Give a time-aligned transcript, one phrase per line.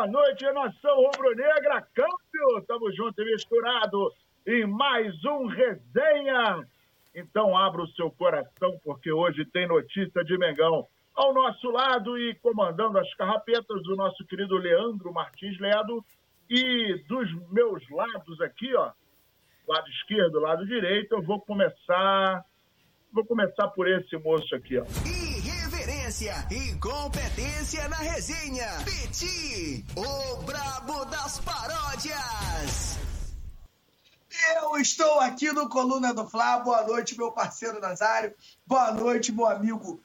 [0.00, 4.10] boa noite, nação rubro-negra, câmbio, tamo junto e misturado
[4.46, 6.66] em mais um resenha.
[7.14, 10.86] Então abra o seu coração, porque hoje tem notícia de Mengão.
[11.14, 16.02] Ao nosso lado e comandando as carrapetas, o nosso querido Leandro Martins Ledo.
[16.48, 18.92] E dos meus lados aqui, ó,
[19.68, 22.42] lado esquerdo, lado direito, eu vou começar.
[23.12, 25.19] Vou começar por esse moço aqui, ó.
[26.10, 28.66] Irreverência e competência na resenha.
[28.84, 32.98] Peti, o brabo das paródias.
[34.56, 36.58] Eu estou aqui no Coluna do Fla.
[36.58, 38.34] Boa noite, meu parceiro Nazário.
[38.66, 40.00] Boa noite, meu amigo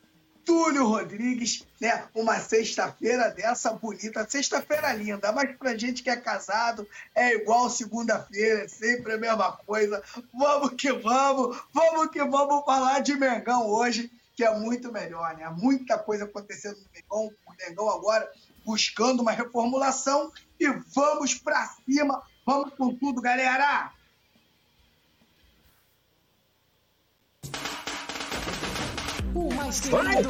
[0.45, 2.07] Túlio Rodrigues, né?
[2.13, 8.65] Uma sexta-feira dessa bonita, sexta-feira linda, mas pra gente que é casado é igual segunda-feira,
[8.65, 10.03] é sempre a mesma coisa.
[10.31, 15.49] Vamos que vamos, vamos que vamos falar de Mengão hoje, que é muito melhor, né?
[15.57, 18.29] Muita coisa acontecendo no Mengão, o Mengão agora
[18.65, 23.93] buscando uma reformulação e vamos pra cima, vamos com tudo, galera!
[29.33, 30.29] O mais querido.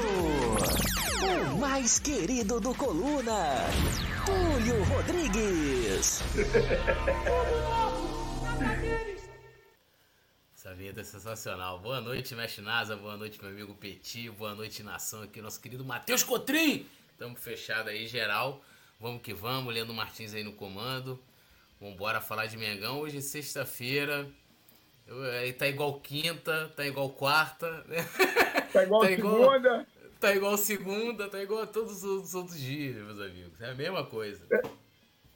[1.53, 3.55] O mais querido do Coluna.
[4.25, 6.21] Túlio Rodrigues.
[10.65, 11.77] Essa vinheta é sensacional.
[11.77, 12.95] Boa noite, Mestre Nasa.
[12.97, 14.31] Boa noite, meu amigo Petit.
[14.31, 15.21] Boa noite, nação.
[15.21, 16.87] Aqui, nosso querido Matheus Cotrim.
[17.19, 18.65] Tamo fechado aí, geral.
[18.99, 19.71] Vamos que vamos.
[19.71, 21.19] Leandro Martins aí no comando.
[21.79, 23.01] Vambora falar de Mengão.
[23.01, 24.27] Hoje é sexta-feira.
[25.39, 27.83] Aí tá igual quinta, tá igual quarta.
[27.83, 27.97] Né?
[28.73, 29.87] Tá igual Tá igual- segunda.
[30.19, 33.61] Tá igual segunda, tá igual a todos os outros dias, meus amigos.
[33.61, 34.43] É a mesma coisa.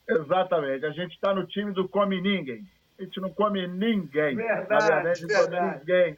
[0.09, 0.83] Exatamente.
[0.88, 2.67] A gente tá no time do come ninguém.
[3.00, 4.36] A gente não come ninguém.
[4.36, 5.80] Verdade, Na verdade, não come verdade.
[5.80, 6.17] ninguém.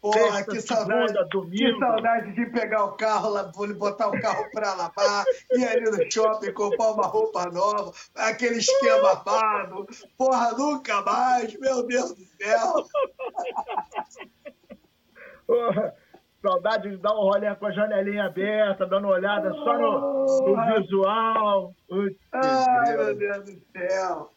[0.00, 1.56] Porra, Sexta, que segunda, saudade, domingo.
[1.56, 6.10] que saudade de pegar o carro lá, botar o carro pra lavar, ir ali no
[6.10, 9.86] shopping, comprar uma roupa nova, aquele esquema amado.
[10.16, 12.86] Porra, nunca mais, meu Deus do céu.
[15.46, 15.94] Porra,
[16.42, 20.74] Saudade de dar um rolê com a janelinha aberta, dando uma olhada só no, no
[20.80, 21.74] visual.
[22.32, 24.30] Ai, meu Deus do céu.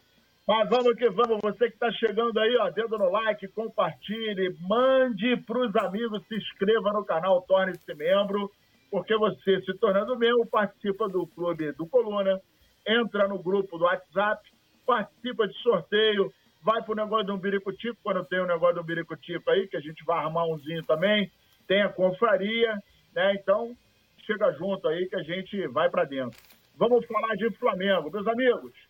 [0.49, 5.37] Mas vamos que vamos, você que está chegando aí, ó, dedo no like, compartilhe, mande
[5.45, 8.49] para os amigos, se inscreva no canal, torne-se membro,
[8.89, 12.41] porque você, se tornando membro, participa do clube do Coluna,
[12.87, 14.41] entra no grupo do WhatsApp,
[14.87, 16.33] participa de sorteio,
[16.63, 20.03] vai pro negócio do Biricutico, quando tem o negócio do Biricutico aí, que a gente
[20.03, 21.31] vai armar umzinho também,
[21.67, 22.73] tem a confraria,
[23.13, 23.35] né?
[23.35, 23.77] Então,
[24.25, 26.39] chega junto aí que a gente vai para dentro.
[26.75, 28.88] Vamos falar de Flamengo, meus amigos.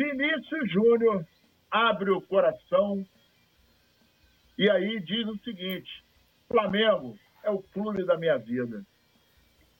[0.00, 1.26] Vinícius Júnior
[1.70, 3.04] abre o coração
[4.56, 5.90] e aí diz o seguinte:
[6.48, 8.82] Flamengo é o clube da minha vida.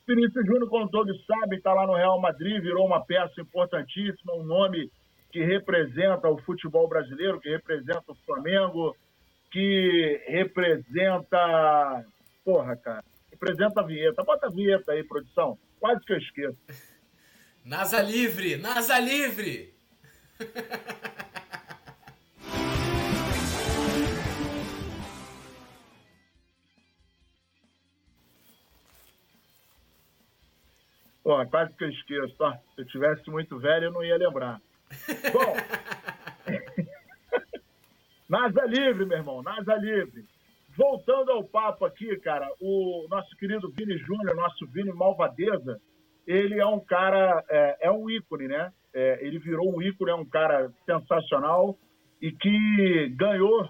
[0.07, 4.45] Vinícius Júnior, como todos sabem, está lá no Real Madrid, virou uma peça importantíssima, um
[4.45, 4.91] nome
[5.33, 8.95] que representa o futebol brasileiro, que representa o Flamengo,
[9.51, 12.05] que representa.
[12.45, 14.23] Porra, cara, representa a vinheta.
[14.23, 15.59] Bota a vinheta aí, produção.
[15.79, 16.59] Quase que eu esqueço.
[17.65, 18.57] NASA livre!
[18.57, 19.80] NASA livre!
[31.23, 32.59] Pô, quase que eu esqueço, tá?
[32.75, 34.61] Se eu tivesse muito velho, eu não ia lembrar.
[35.33, 35.55] Bom,
[38.29, 40.27] NASA livre, meu irmão, NASA livre.
[40.77, 45.81] Voltando ao papo aqui, cara, o nosso querido Vini Júnior, nosso Vini Malvadeza,
[46.31, 48.73] ele é um cara, é, é um ícone, né?
[48.95, 51.77] É, ele virou um ícone, é um cara sensacional
[52.23, 53.69] e que ganhou,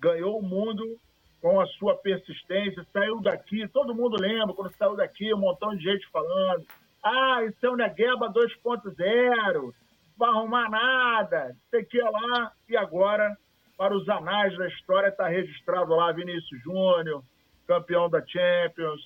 [0.00, 0.98] ganhou o mundo
[1.40, 5.84] com a sua persistência, saiu daqui, todo mundo lembra quando saiu daqui, um montão de
[5.84, 6.66] gente falando,
[7.04, 9.72] ah, isso é o Negueba 2.0,
[10.16, 13.36] vai arrumar nada, sei que é lá, e agora,
[13.78, 17.22] para os anais da história, está registrado lá Vinícius Júnior,
[17.64, 19.00] campeão da Champions,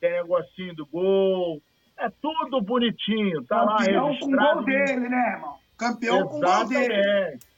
[0.00, 1.62] tem negocinho do gol,
[1.98, 4.54] é tudo bonitinho, tá lá Campeão com o registrado.
[4.54, 5.58] gol dele, né, irmão?
[5.78, 6.94] Campeão com o gol dele.
[6.94, 7.54] Exatamente.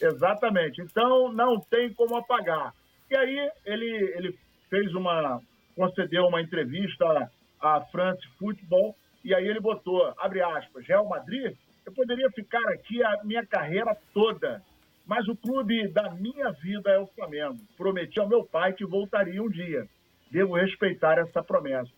[0.00, 0.80] Exatamente.
[0.82, 2.74] Então não tem como apagar.
[3.10, 4.38] E aí ele, ele
[4.68, 5.40] fez uma.
[5.74, 7.30] concedeu uma entrevista
[7.60, 8.94] à France Football,
[9.24, 13.96] e aí ele botou, abre aspas, Real Madrid, eu poderia ficar aqui a minha carreira
[14.12, 14.62] toda.
[15.06, 17.58] Mas o clube da minha vida é o Flamengo.
[17.78, 19.88] Prometi ao meu pai que voltaria um dia.
[20.30, 21.90] Devo respeitar essa promessa.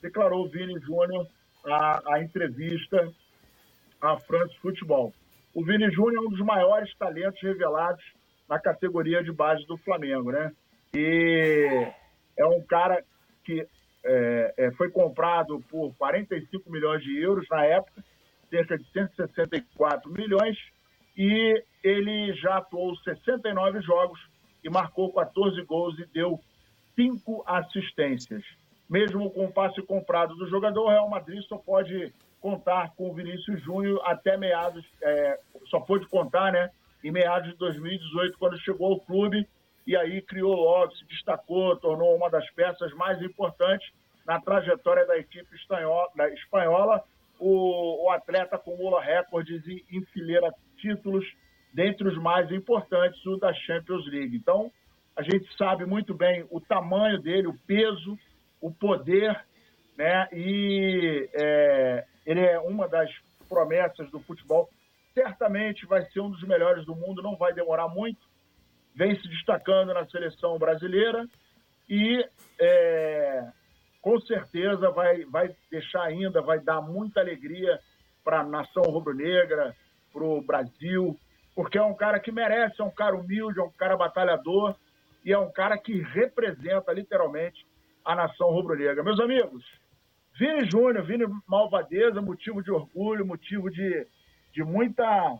[0.00, 1.26] Declarou Vini Júnior
[1.64, 3.12] a, a entrevista
[4.00, 5.12] à France Futebol.
[5.54, 8.04] O Vini Júnior é um dos maiores talentos revelados
[8.48, 10.52] na categoria de base do Flamengo, né?
[10.94, 11.86] E
[12.36, 13.04] é um cara
[13.44, 13.66] que
[14.04, 18.02] é, é, foi comprado por 45 milhões de euros na época
[18.50, 20.56] cerca de 164 milhões,
[21.16, 24.20] e ele já atuou 69 jogos
[24.62, 26.40] e marcou 14 gols e deu
[26.94, 28.44] cinco assistências.
[28.88, 33.14] Mesmo com o passe comprado do jogador, o Real Madrid só pode contar com o
[33.14, 36.70] Vinícius Júnior até meados, é, só pôde contar, né,
[37.02, 39.46] em meados de 2018, quando chegou ao clube,
[39.86, 43.90] e aí criou logo, se destacou, tornou uma das peças mais importantes
[44.26, 47.02] na trajetória da equipe espanhola.
[47.38, 51.24] O, o atleta acumula recordes e enfileira títulos,
[51.72, 54.36] dentre os mais importantes, o da Champions League.
[54.36, 54.70] Então,
[55.16, 58.18] a gente sabe muito bem o tamanho dele, o peso,
[58.60, 59.44] o poder,
[59.96, 60.28] né?
[60.32, 63.10] E é, ele é uma das
[63.48, 64.68] promessas do futebol.
[65.14, 68.20] Certamente vai ser um dos melhores do mundo, não vai demorar muito.
[68.94, 71.26] Vem se destacando na seleção brasileira
[71.88, 72.24] e
[72.60, 73.48] é,
[74.00, 77.78] com certeza vai, vai deixar ainda, vai dar muita alegria
[78.24, 79.74] para a nação rubro-negra,
[80.12, 81.18] para o Brasil,
[81.54, 84.76] porque é um cara que merece, é um cara humilde, é um cara batalhador
[85.24, 87.66] e é um cara que representa literalmente
[88.08, 89.04] a nação rubro-negra.
[89.04, 89.62] Meus amigos,
[90.34, 94.06] Vini Júnior, Vini Malvadeza, motivo de orgulho, motivo de,
[94.50, 95.38] de, muita,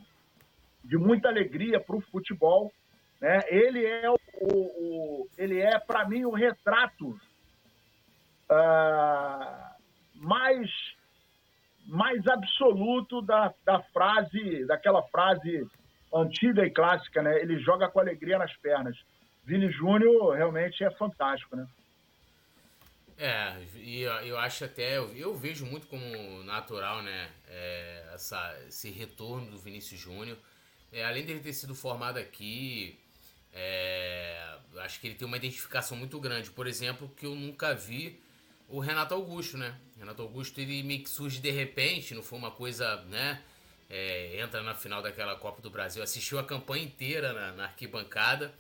[0.85, 2.71] de muita alegria para o futebol.
[3.23, 3.41] Né?
[3.49, 7.19] Ele é, o, o ele é para mim, o retrato
[8.51, 9.75] uh,
[10.17, 10.71] mais,
[11.87, 15.67] mais absoluto da, da frase, daquela frase
[16.15, 17.41] antiga e clássica, né?
[17.41, 18.95] Ele joga com alegria nas pernas.
[19.43, 21.67] Vini Júnior realmente é fantástico, né?
[23.21, 28.91] É, e eu, acho até, eu, eu, vejo muito como natural, né, é, essa, esse
[28.91, 30.39] retorno do Vinícius Júnior.
[30.93, 32.97] É, além dele ter sido formado aqui,
[33.53, 36.51] é, acho que ele tem uma identificação muito grande.
[36.51, 38.23] Por exemplo, que eu nunca vi
[38.69, 39.77] o Renato Augusto, né?
[39.99, 43.43] Renato Augusto ele meio que surge de repente, não foi uma coisa, né?
[43.91, 48.55] É, entra na final daquela Copa do Brasil, assistiu a campanha inteira na, na arquibancada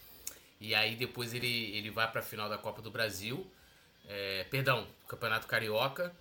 [0.58, 3.48] e aí depois ele, ele vai para a final da Copa do Brasil
[4.08, 6.12] é, perdão, Campeonato Carioca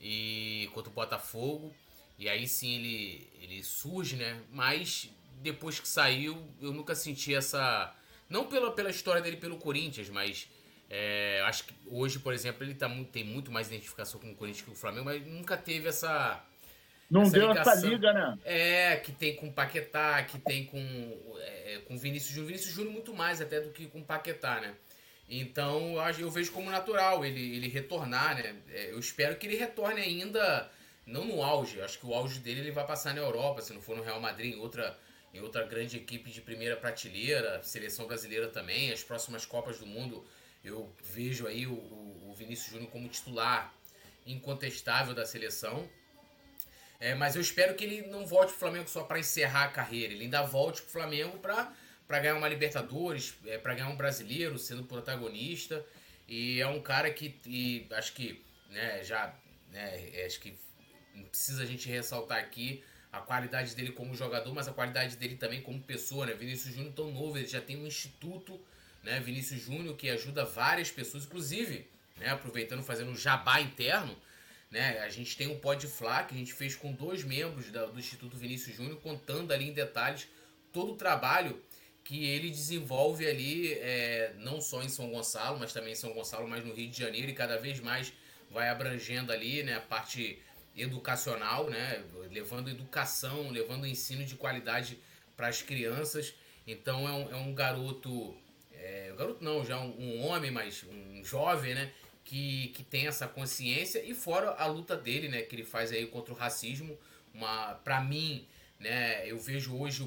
[0.00, 1.74] e contra o Botafogo.
[2.18, 4.40] E aí sim ele, ele surge, né?
[4.52, 5.10] Mas
[5.42, 7.92] depois que saiu, eu nunca senti essa.
[8.30, 10.48] Não pela, pela história dele pelo Corinthians, mas
[10.88, 14.64] é, acho que hoje, por exemplo, ele tá, tem muito mais identificação com o Corinthians
[14.64, 16.44] que o Flamengo, mas nunca teve essa.
[17.10, 17.72] Não essa deu ligação.
[17.72, 18.38] essa liga, né?
[18.44, 20.78] É, que tem com o Paquetá, que tem com,
[21.38, 22.48] é, com Vinícius Júnior.
[22.48, 24.74] Vinícius Júnior muito mais até do que com o Paquetá, né?
[25.34, 28.54] Então eu vejo como natural ele, ele retornar, né?
[28.68, 30.70] É, eu espero que ele retorne ainda,
[31.06, 31.80] não no auge.
[31.80, 34.20] Acho que o auge dele ele vai passar na Europa, se não for no Real
[34.20, 34.98] Madrid, em outra,
[35.32, 38.92] em outra grande equipe de primeira prateleira, seleção brasileira também.
[38.92, 40.22] As próximas Copas do Mundo
[40.62, 43.74] eu vejo aí o, o Vinícius Júnior como titular
[44.26, 45.88] incontestável da seleção.
[47.00, 50.12] É, mas eu espero que ele não volte pro Flamengo só para encerrar a carreira.
[50.12, 51.72] Ele ainda volte pro Flamengo para
[52.06, 55.84] para ganhar uma Libertadores, é, para ganhar um brasileiro, sendo protagonista.
[56.28, 59.34] E é um cara que, e acho que, né, já,
[59.70, 60.56] né, é, acho que
[61.30, 62.82] precisa a gente ressaltar aqui
[63.12, 66.32] a qualidade dele como jogador, mas a qualidade dele também como pessoa, né?
[66.32, 68.58] Vinícius Júnior tão novo, ele já tem um instituto,
[69.02, 69.20] né?
[69.20, 72.30] Vinícius Júnior que ajuda várias pessoas, inclusive, né?
[72.30, 74.16] Aproveitando fazendo um jabá interno,
[74.70, 75.00] né?
[75.00, 78.38] A gente tem um Podflá que a gente fez com dois membros da, do Instituto
[78.38, 80.26] Vinícius Júnior, contando ali em detalhes
[80.72, 81.62] todo o trabalho
[82.04, 86.48] que ele desenvolve ali, é, não só em São Gonçalo, mas também em São Gonçalo,
[86.48, 88.12] mas no Rio de Janeiro, e cada vez mais
[88.50, 90.40] vai abrangendo ali né, a parte
[90.76, 94.98] educacional, né, levando educação, levando ensino de qualidade
[95.36, 96.34] para as crianças.
[96.66, 98.36] Então é um, é um garoto,
[98.72, 101.92] é, garoto não, já um, um, homem, mas um jovem, né,
[102.24, 106.06] que, que tem essa consciência e fora a luta dele, né, que ele faz aí
[106.06, 106.98] contra o racismo,
[107.34, 108.46] uma, para mim,
[108.82, 109.26] né?
[109.28, 110.06] Eu vejo hoje o,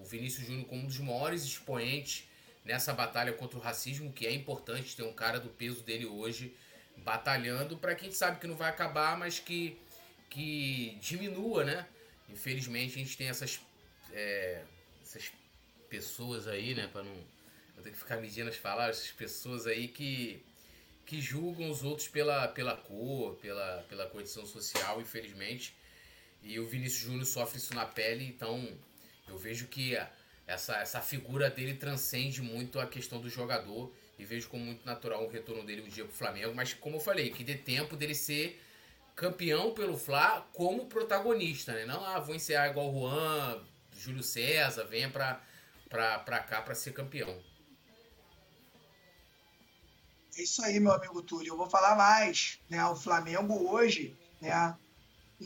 [0.00, 2.28] o Vinícius Júnior como um dos maiores expoentes
[2.64, 6.54] nessa batalha contra o racismo, que é importante ter um cara do peso dele hoje
[6.98, 9.78] batalhando para quem sabe que não vai acabar, mas que,
[10.28, 11.86] que diminua, né?
[12.28, 13.60] Infelizmente a gente tem essas,
[14.12, 14.62] é,
[15.02, 15.32] essas
[15.88, 16.88] pessoas aí, né?
[16.92, 17.32] Para não
[17.76, 20.42] eu tenho que ficar medindo as palavras, essas pessoas aí que
[21.04, 25.74] que julgam os outros pela, pela cor, pela, pela condição social, infelizmente.
[26.42, 28.68] E o Vinícius Júnior sofre isso na pele, então
[29.28, 29.96] eu vejo que
[30.46, 35.24] essa, essa figura dele transcende muito a questão do jogador e vejo como muito natural
[35.24, 38.14] o retorno dele um dia pro Flamengo, mas como eu falei, que dê tempo dele
[38.14, 38.60] ser
[39.14, 41.84] campeão pelo Fla como protagonista, né?
[41.84, 43.64] Não, ah, vou encerrar igual o Juan,
[43.96, 45.40] Júlio César, venha pra,
[45.88, 47.40] pra, pra cá para ser campeão.
[50.36, 51.52] É isso aí, meu amigo Túlio.
[51.52, 52.84] Eu vou falar mais, né?
[52.86, 54.76] O Flamengo hoje, né?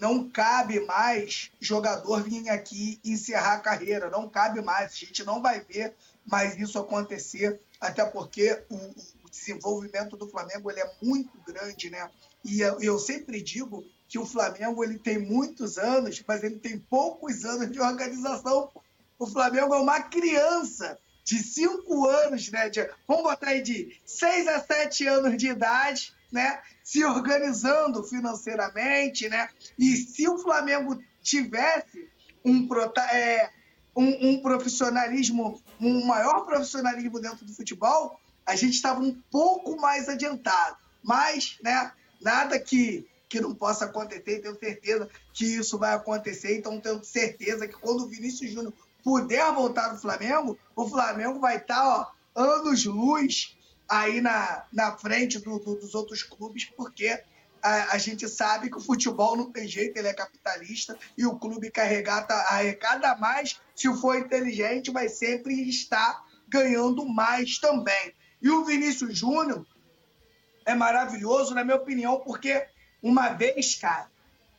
[0.01, 4.93] Não cabe mais jogador vir aqui encerrar a carreira, não cabe mais.
[4.93, 10.71] A gente não vai ver mais isso acontecer, até porque o, o desenvolvimento do Flamengo
[10.71, 12.11] ele é muito grande, né?
[12.45, 16.79] E eu, eu sempre digo que o Flamengo ele tem muitos anos, mas ele tem
[16.79, 18.71] poucos anos de organização.
[19.19, 22.69] O Flamengo é uma criança de cinco anos, né?
[22.69, 26.61] De, vamos botar aí de seis a sete anos de idade, né?
[26.87, 29.49] Se organizando financeiramente, né?
[29.77, 32.09] E se o Flamengo tivesse
[32.45, 32.69] um,
[33.11, 33.51] é,
[33.97, 40.09] um, um profissionalismo, um maior profissionalismo dentro do futebol, a gente estava um pouco mais
[40.09, 40.77] adiantado.
[41.03, 41.91] Mas, né?
[42.21, 47.67] Nada que que não possa acontecer, tenho certeza que isso vai acontecer, então tenho certeza
[47.67, 52.41] que quando o Vinícius Júnior puder voltar no Flamengo, o Flamengo vai estar tá, ó,
[52.41, 53.57] anos luz
[53.89, 57.23] aí na, na frente do, do, dos outros clubes, porque
[57.63, 61.39] a, a, gente sabe que o futebol não tem jeito, ele é capitalista e o
[61.39, 68.13] clube carregata, arrecada mais, se for inteligente, vai sempre estar ganhando mais também.
[68.41, 69.67] E o Vinícius Júnior
[70.65, 72.67] é maravilhoso, na minha opinião, porque
[73.03, 74.11] uma vez, cara,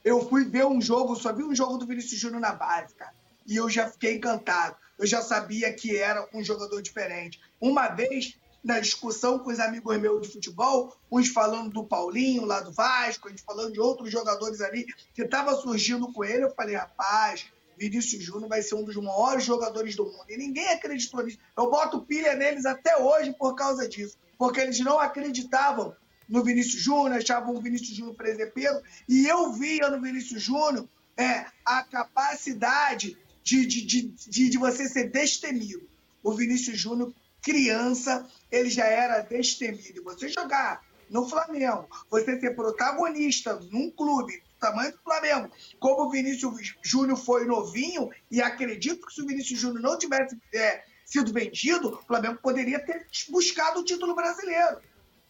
[0.04, 3.14] eu fui ver um jogo, só vi um jogo do Vinícius Júnior na base, cara
[3.48, 4.76] e eu já fiquei encantado.
[5.00, 7.40] Eu já sabia que era um jogador diferente.
[7.62, 12.60] Uma vez, na discussão com os amigos meus de futebol, uns falando do Paulinho lá
[12.60, 16.76] do Vasco, uns falando de outros jogadores ali que estava surgindo com ele, eu falei,
[16.76, 17.46] rapaz,
[17.78, 20.26] Vinícius Júnior vai ser um dos maiores jogadores do mundo.
[20.28, 21.38] E ninguém acreditou nisso.
[21.56, 24.18] Eu boto pilha neles até hoje por causa disso.
[24.38, 25.96] Porque eles não acreditavam
[26.28, 28.82] no Vinícius Júnior, achavam o Vinícius Júnior presepeiro.
[29.08, 35.10] E eu via no Vinícius Júnior é, a capacidade de, de, de, de você ser
[35.10, 35.88] destemido.
[36.22, 40.04] O Vinícius Júnior, criança, ele já era destemido.
[40.04, 46.10] Você jogar no Flamengo, você ser protagonista num clube do tamanho do Flamengo, como o
[46.10, 51.32] Vinícius Júnior foi novinho, e acredito que se o Vinícius Júnior não tivesse é, sido
[51.32, 54.80] vendido, o Flamengo poderia ter buscado o título brasileiro.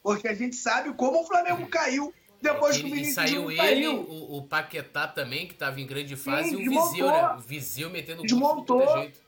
[0.02, 4.02] Porque a gente sabe como o Flamengo caiu depois que o Vinícius saiu ele, saiu.
[4.02, 7.36] O, o Paquetá também, que estava em grande fase, Sim, e o Viseu, né?
[7.36, 9.20] O Viseu metendo desmontou, de jeito.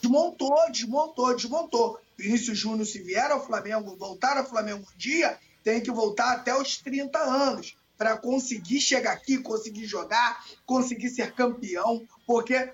[0.00, 2.00] Desmontou, desmontou, desmontou.
[2.20, 6.54] Vinícius Júnior, se vier ao Flamengo, voltar ao Flamengo um dia, tem que voltar até
[6.54, 12.72] os 30 anos para conseguir chegar aqui, conseguir jogar, conseguir ser campeão, porque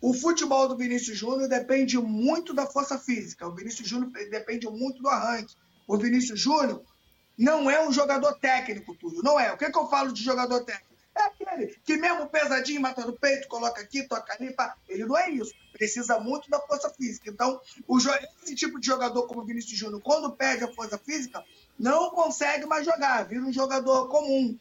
[0.00, 3.46] o futebol do Vinícius Júnior depende muito da força física.
[3.46, 5.54] O Vinícius Júnior depende muito do arranque.
[5.86, 6.82] O Vinícius Júnior
[7.36, 9.22] não é um jogador técnico, Túlio.
[9.22, 9.52] Não é.
[9.52, 10.93] O que, é que eu falo de jogador técnico?
[11.16, 14.76] É aquele que mesmo pesadinho, mata no peito, coloca aqui, toca ali, pá.
[14.88, 15.54] ele não é isso.
[15.72, 17.30] Precisa muito da força física.
[17.30, 21.44] Então, o, esse tipo de jogador como o Vinícius Júnior, quando perde a força física,
[21.78, 24.58] não consegue mais jogar, vira um jogador comum.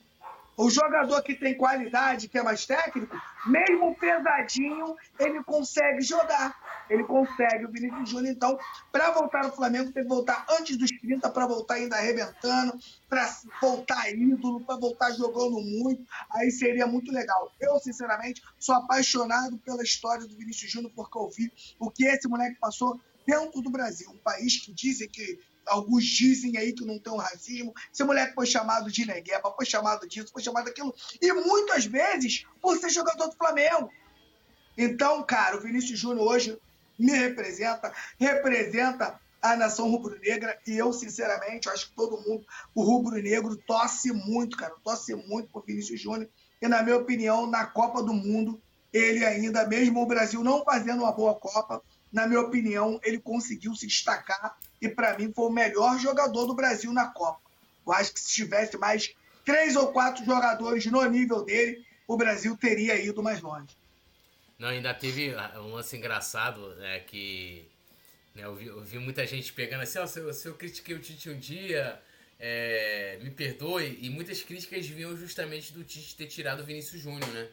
[0.56, 6.56] O jogador que tem qualidade, que é mais técnico, mesmo pesadinho, ele consegue jogar.
[6.90, 7.66] Ele consegue.
[7.66, 8.58] O Vinícius Júnior, então,
[8.92, 12.78] para voltar ao Flamengo, tem que voltar antes dos 30, para voltar ainda arrebentando,
[13.10, 13.28] para
[13.60, 16.06] voltar ídolo, para voltar jogando muito.
[16.32, 17.52] Aí seria muito legal.
[17.60, 22.28] Eu, sinceramente, sou apaixonado pela história do Vinícius Júnior, porque eu vi o que esse
[22.28, 24.10] moleque passou dentro do Brasil.
[24.12, 27.74] Um país que dizem que alguns dizem aí que não tem um racismo.
[27.92, 30.94] Esse moleque foi chamado de negueba, foi chamado disso, foi chamado daquilo.
[31.22, 33.90] E muitas vezes por ser jogador do Flamengo.
[34.78, 36.58] Então, cara, o Vinícius Júnior hoje
[36.98, 43.58] me representa, representa a nação rubro-negra e eu, sinceramente, acho que todo mundo, o rubro-negro,
[43.58, 46.30] torce muito, cara, torce muito por Vinícius Júnior.
[46.62, 48.62] E, na minha opinião, na Copa do Mundo,
[48.94, 53.76] ele ainda, mesmo o Brasil não fazendo uma boa Copa, na minha opinião, ele conseguiu
[53.76, 57.42] se destacar e, para mim, foi o melhor jogador do Brasil na Copa.
[57.86, 59.14] Eu acho que se tivesse mais
[59.46, 63.76] três ou quatro jogadores no nível dele, o Brasil teria ido mais longe.
[64.60, 67.68] Não, ainda teve um lance engraçado, né, que
[68.36, 70.96] né, eu, vi, eu, vi, muita gente pegando assim, oh, se, eu, se eu critiquei
[70.96, 72.02] o Tite um dia,
[72.40, 77.30] é, me perdoe, e muitas críticas vinham justamente do Tite ter tirado o Vinícius Júnior,
[77.30, 77.50] né,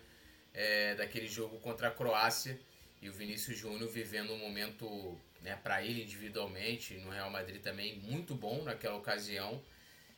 [0.52, 2.58] é, daquele jogo contra a Croácia,
[3.02, 7.99] e o Vinícius Júnior vivendo um momento, né, para ele individualmente, no Real Madrid também,
[8.00, 9.62] muito bom naquela ocasião.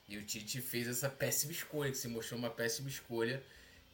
[0.09, 3.43] E o Tite fez essa péssima escolha, que se mostrou uma péssima escolha,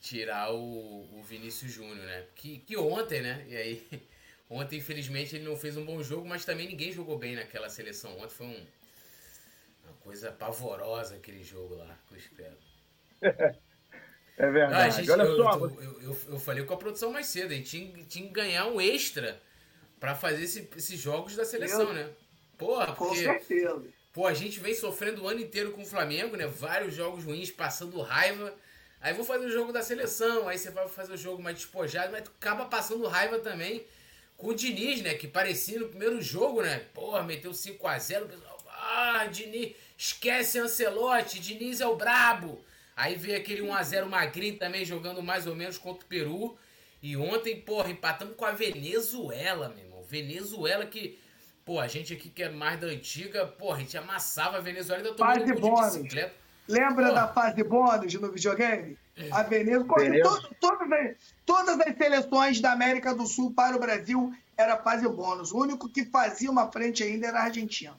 [0.01, 2.25] tirar o, o Vinícius Júnior, né?
[2.35, 3.45] Que, que ontem, né?
[3.49, 3.87] E aí,
[4.49, 8.19] ontem, infelizmente, ele não fez um bom jogo, mas também ninguém jogou bem naquela seleção.
[8.19, 8.67] Ontem foi um,
[9.85, 12.57] uma coisa pavorosa aquele jogo lá, que eu espero.
[14.39, 14.75] É verdade.
[14.75, 15.53] Ah, gente, Olha eu, só.
[15.59, 18.67] Eu, eu, eu, falei com a produção mais cedo, a gente tinha, tinha que ganhar
[18.67, 19.43] um extra
[19.99, 22.09] para fazer esse, esses jogos da seleção, né?
[22.57, 23.25] Porra, porque.
[23.25, 23.83] Com certeza.
[24.13, 26.47] Pô, a gente vem sofrendo o ano inteiro com o Flamengo, né?
[26.47, 28.53] Vários jogos ruins, passando raiva.
[29.01, 32.11] Aí vou fazer o jogo da seleção, aí você vai fazer o jogo mais despojado,
[32.11, 33.87] mas acaba passando raiva também
[34.37, 35.15] com o Diniz, né?
[35.15, 36.85] Que parecia no primeiro jogo, né?
[36.93, 38.59] Porra, meteu 5x0, o pessoal.
[38.71, 42.65] Ah, Diniz, esquece Ancelotti, Diniz é o brabo.
[42.97, 46.59] Aí veio aquele 1x0 magrinho também jogando mais ou menos contra o Peru.
[47.01, 49.88] E ontem, porra, empatamos com a Venezuela, meu.
[50.09, 51.19] Venezuela que,
[51.65, 55.03] pô, a gente aqui que é mais da antiga, porra, a gente amassava a Venezuela
[55.03, 56.35] e ainda tomando de bicicleta.
[56.67, 57.15] Lembra Pô.
[57.15, 58.99] da fase bônus no videogame?
[59.17, 59.31] É.
[59.33, 59.99] A Venezuela.
[59.99, 60.41] Venezuela.
[60.41, 65.09] todo- todas, as, todas as seleções da América do Sul para o Brasil era fase
[65.09, 65.51] bônus.
[65.53, 67.97] O único que fazia uma frente ainda era a Argentina.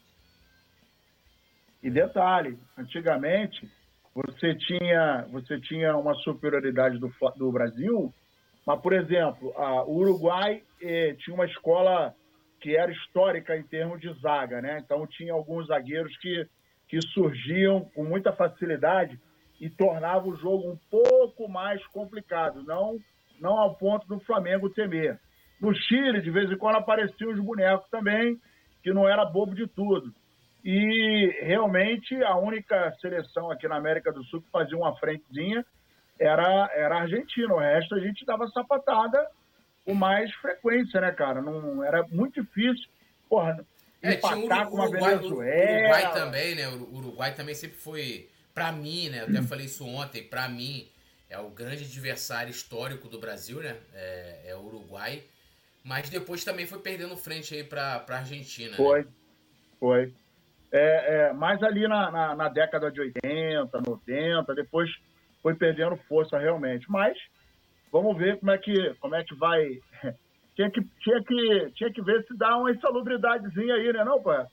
[1.82, 3.70] E detalhe, antigamente
[4.13, 8.13] você tinha, você tinha uma superioridade do, do Brasil,
[8.66, 10.62] mas, por exemplo, a, o Uruguai
[11.19, 12.13] tinha uma escola
[12.59, 14.79] que era histórica em termos de zaga, né?
[14.83, 16.48] Então tinha alguns zagueiros que,
[16.88, 19.19] que surgiam com muita facilidade
[19.59, 22.98] e tornava o jogo um pouco mais complicado, não,
[23.39, 25.19] não ao ponto do Flamengo temer.
[25.62, 28.39] No Chile, de vez em quando, apareciam os bonecos também,
[28.81, 30.13] que não era bobo de tudo.
[30.63, 35.65] E realmente a única seleção aqui na América do Sul que fazia uma frentezinha
[36.19, 37.53] era, era a Argentina.
[37.53, 39.25] O resto a gente dava sapatada
[39.89, 41.41] com mais frequência, né, cara?
[41.41, 42.88] Não, era muito difícil.
[43.27, 43.65] Porra,
[44.01, 45.79] É, empatar Uru- com a Uruguai, Venezuela.
[45.79, 46.67] Uruguai também, né?
[46.67, 49.22] O Uruguai também sempre foi, pra mim, né?
[49.22, 50.88] Eu até falei isso ontem, pra mim,
[51.29, 53.75] é o grande adversário histórico do Brasil, né?
[53.93, 55.24] É, é o Uruguai.
[55.84, 58.72] Mas depois também foi perdendo frente aí pra, pra Argentina.
[58.72, 58.77] né?
[58.77, 59.05] Foi,
[59.79, 60.13] foi.
[60.72, 64.89] É, é, mais ali na, na, na década de 80, 90, depois
[65.41, 66.86] foi perdendo força realmente.
[66.91, 67.17] Mas
[67.91, 69.79] vamos ver como é que, como é que vai.
[70.55, 74.46] Tinha que, tinha, que, tinha que ver se dá uma insalubridadezinha aí, né, não, pai?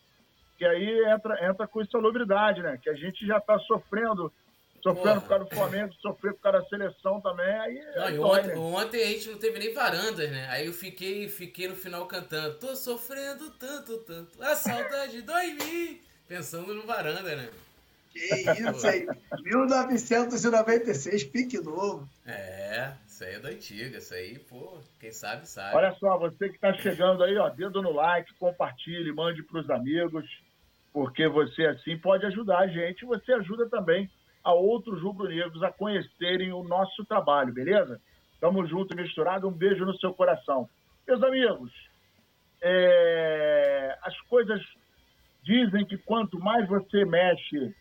[0.57, 2.79] Que aí entra, entra com insalubridade, né?
[2.81, 4.33] Que a gente já tá sofrendo,
[4.81, 7.59] sofrendo por causa do Flamengo, sofrendo por causa da seleção também.
[7.59, 8.57] Aí, Não, aí e dói, ontem, né?
[8.57, 10.47] ontem a gente não teve nem varandas, né?
[10.49, 12.57] Aí eu fiquei, fiquei no final cantando.
[12.61, 14.41] Tô sofrendo tanto, tanto.
[14.41, 16.01] A saudade dói em mim.
[16.29, 17.51] Pensando no varanda, né?
[18.17, 19.07] Que isso aí.
[19.43, 22.09] 1996, pique novo.
[22.25, 23.99] É, isso aí é da antiga.
[23.99, 25.77] Isso aí, pô, quem sabe, sabe.
[25.77, 29.69] Olha só, você que está chegando aí, ó, dedo no like, compartilhe, mande para os
[29.69, 30.25] amigos,
[30.93, 33.05] porque você assim pode ajudar a gente.
[33.05, 34.11] Você ajuda também
[34.43, 38.01] a outros rubro-negros a conhecerem o nosso trabalho, beleza?
[38.41, 39.47] Tamo junto e misturado.
[39.47, 40.69] Um beijo no seu coração.
[41.07, 41.73] Meus amigos,
[42.63, 44.61] é, as coisas
[45.43, 47.75] dizem que quanto mais você mexe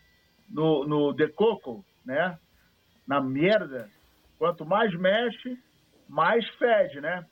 [0.48, 2.38] no, no decoco, né?
[3.06, 3.88] Na merda,
[4.38, 5.58] quanto mais mexe,
[6.08, 7.24] mais fede, né?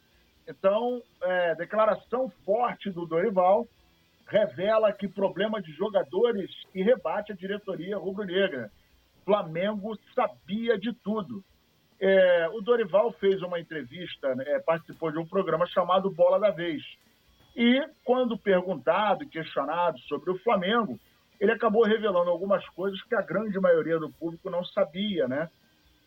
[0.48, 3.66] Então, é, declaração forte do Dorival
[4.26, 8.70] revela que problema de jogadores e rebate a diretoria rubro-negra.
[9.24, 11.42] Flamengo sabia de tudo.
[12.00, 16.82] É, o Dorival fez uma entrevista, né, participou de um programa chamado Bola da Vez.
[17.56, 20.98] E, quando perguntado questionado sobre o Flamengo,
[21.40, 25.50] ele acabou revelando algumas coisas que a grande maioria do público não sabia, né?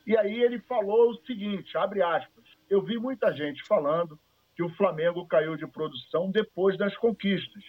[0.05, 4.17] E aí ele falou o seguinte, abre aspas, eu vi muita gente falando
[4.55, 7.63] que o Flamengo caiu de produção depois das conquistas.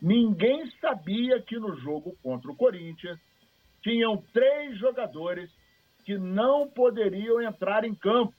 [0.00, 3.18] Ninguém sabia que no jogo contra o Corinthians
[3.82, 5.50] tinham três jogadores
[6.04, 8.34] que não poderiam entrar em campo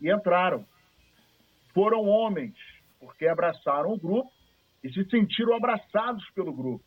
[0.00, 0.64] e entraram.
[1.74, 2.54] Foram homens,
[2.98, 4.30] porque abraçaram o grupo
[4.82, 6.84] e se sentiram abraçados pelo grupo.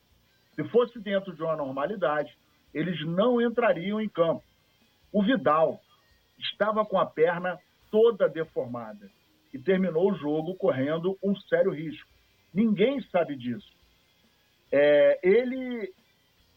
[0.55, 2.35] Se fosse dentro de uma normalidade,
[2.73, 4.43] eles não entrariam em campo.
[5.11, 5.79] O Vidal
[6.39, 7.59] estava com a perna
[7.91, 9.09] toda deformada
[9.53, 12.09] e terminou o jogo correndo um sério risco.
[12.53, 13.71] Ninguém sabe disso.
[14.71, 15.93] É, ele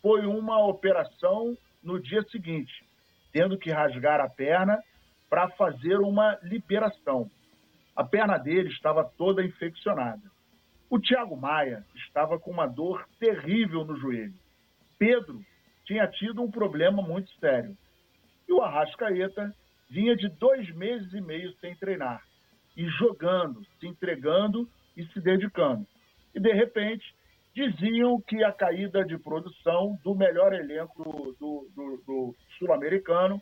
[0.00, 2.72] foi uma operação no dia seguinte,
[3.32, 4.82] tendo que rasgar a perna
[5.28, 7.30] para fazer uma liberação.
[7.94, 10.22] A perna dele estava toda infeccionada.
[10.88, 14.35] O Thiago Maia estava com uma dor terrível no joelho.
[14.99, 15.44] Pedro
[15.85, 17.77] tinha tido um problema muito sério.
[18.49, 19.53] E o Arrascaeta
[19.90, 22.22] vinha de dois meses e meio sem treinar.
[22.77, 25.87] E jogando, se entregando e se dedicando.
[26.35, 27.05] E, de repente,
[27.55, 31.03] diziam que a caída de produção do melhor elenco
[31.40, 33.40] do, do, do, sul-americano,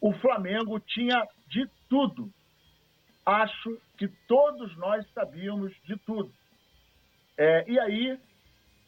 [0.00, 2.30] o Flamengo tinha de tudo.
[3.30, 6.32] Acho que todos nós sabíamos de tudo.
[7.38, 8.18] É, e aí,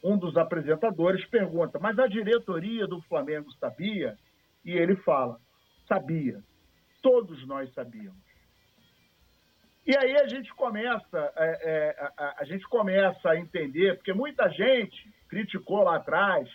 [0.02, 4.18] um dos apresentadores pergunta: mas a diretoria do Flamengo sabia?
[4.64, 5.38] E ele fala:
[5.87, 6.42] sabia.
[7.00, 8.20] Todos nós sabíamos.
[9.87, 14.48] E aí a gente começa, é, é, a, a, gente começa a entender, porque muita
[14.48, 16.48] gente criticou lá atrás,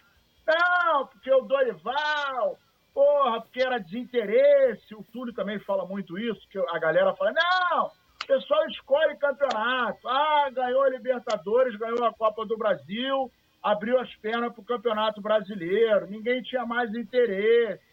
[0.46, 2.58] não, porque o Dorival,
[2.98, 4.96] porra, porque era desinteresse.
[4.96, 10.08] O Túlio também fala muito isso, que a galera fala, não, o pessoal escolhe campeonato.
[10.08, 13.32] Ah, ganhou a Libertadores, ganhou a Copa do Brasil,
[13.62, 17.84] abriu as pernas para o Campeonato Brasileiro, ninguém tinha mais interesse.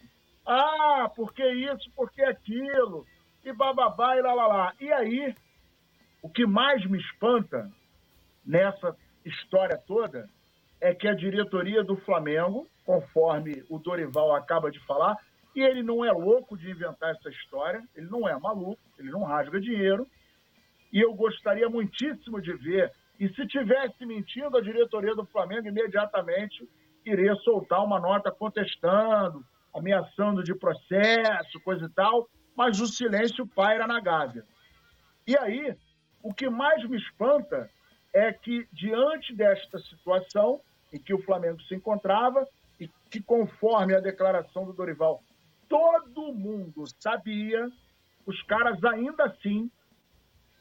[0.47, 3.05] Ah, porque isso, porque aquilo,
[3.45, 4.75] e bababá e lá, lá, lá.
[4.81, 5.35] E aí,
[6.23, 7.71] o que mais me espanta
[8.43, 10.31] nessa história toda
[10.81, 15.17] é que a diretoria do Flamengo, conforme o Dorival acaba de falar,
[15.55, 19.23] e ele não é louco de inventar essa história, ele não é maluco, ele não
[19.23, 20.07] rasga dinheiro,
[20.93, 26.69] e eu gostaria muitíssimo de ver, e se tivesse mentindo, a diretoria do Flamengo imediatamente
[27.05, 29.45] iria soltar uma nota contestando,
[29.75, 34.45] ameaçando de processo, coisa e tal, mas o silêncio paira na Gávea.
[35.27, 35.77] E aí,
[36.23, 37.71] o que mais me espanta
[38.13, 40.61] é que, diante desta situação
[40.93, 42.47] em que o Flamengo se encontrava,
[42.79, 45.23] e que, conforme a declaração do Dorival,
[45.69, 47.69] todo mundo sabia,
[48.27, 49.71] os caras ainda assim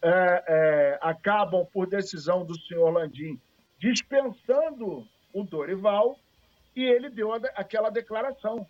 [0.01, 3.39] é, é, acabam, por decisão do senhor Landim,
[3.79, 6.17] dispensando o Dorival,
[6.75, 8.67] e ele deu aquela declaração.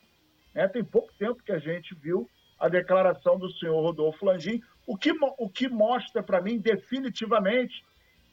[0.54, 0.68] Né?
[0.68, 2.30] Tem pouco tempo que a gente viu
[2.60, 7.84] a declaração do senhor Rodolfo Landim, o que, o que mostra para mim definitivamente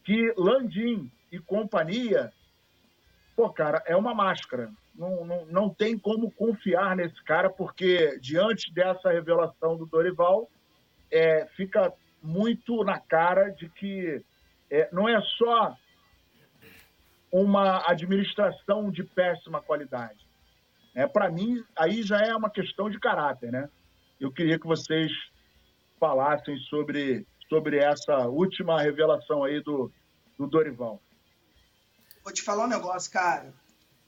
[0.05, 2.33] que Landim e companhia,
[3.37, 4.71] pô, cara, é uma máscara.
[5.01, 10.47] Não, não, não tem como confiar nesse cara, porque diante dessa revelação do Dorival,
[11.11, 11.91] é, fica
[12.23, 14.23] muito na cara de que
[14.71, 15.75] é, não é só
[17.33, 20.29] uma administração de péssima qualidade.
[20.95, 23.71] É, Para mim, aí já é uma questão de caráter, né?
[24.21, 25.11] Eu queria que vocês
[25.99, 29.91] falassem sobre, sobre essa última revelação aí do,
[30.39, 31.01] do Dorival.
[32.23, 33.51] Vou te falar um negócio, cara.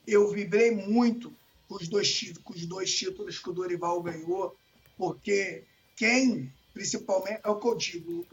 [0.06, 1.32] Eu vibrei muito
[1.68, 4.56] com os dois, com os dois títulos que o Dorival ganhou,
[4.96, 5.64] porque
[5.96, 8.26] quem, principalmente, é o que eu digo,